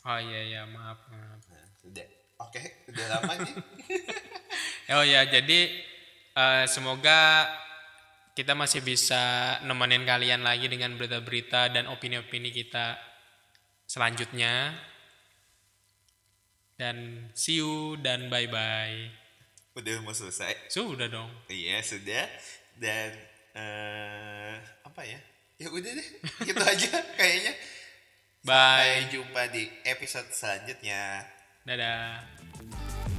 Oh 0.08 0.18
iya 0.18 0.41
iya 0.49 0.62
maaf 0.66 1.05
maaf. 1.14 1.41
Nah, 1.51 1.68
sudah. 1.78 2.08
Oke, 2.38 2.62
udah 2.89 3.05
lama 3.18 3.34
nih. 3.45 3.55
Oh 4.88 5.03
ya, 5.03 5.28
jadi 5.28 5.84
eh, 6.32 6.66
semoga 6.72 7.43
kita 8.32 8.55
masih 8.55 8.80
bisa 8.88 9.60
nemenin 9.68 10.08
kalian 10.08 10.47
lagi 10.47 10.72
dengan 10.72 10.95
berita-berita 10.95 11.68
dan 11.76 11.91
opini-opini 11.91 12.55
kita 12.55 12.95
selanjutnya. 13.84 14.80
Dan 16.80 17.28
see 17.36 17.60
you 17.60 17.99
dan 17.99 18.32
bye-bye. 18.32 19.12
Udah 19.76 19.99
mau 20.08 20.16
selesai. 20.16 20.72
Sudah 20.72 21.12
dong. 21.12 21.28
Iya 21.51 21.84
sudah 21.84 22.24
dan 22.80 23.12
eh 23.58 24.55
apa 24.86 25.01
ya? 25.01 25.20
Ya 25.58 25.74
udah 25.74 25.89
deh, 25.89 26.10
gitu 26.45 26.62
aja 26.62 26.89
kayaknya. 27.20 27.53
Bye. 28.45 28.53
Sampai 28.53 29.10
jumpa 29.10 29.41
di 29.49 29.64
episode 29.89 30.30
selanjutnya. 30.30 31.26
Dadah. 31.66 33.16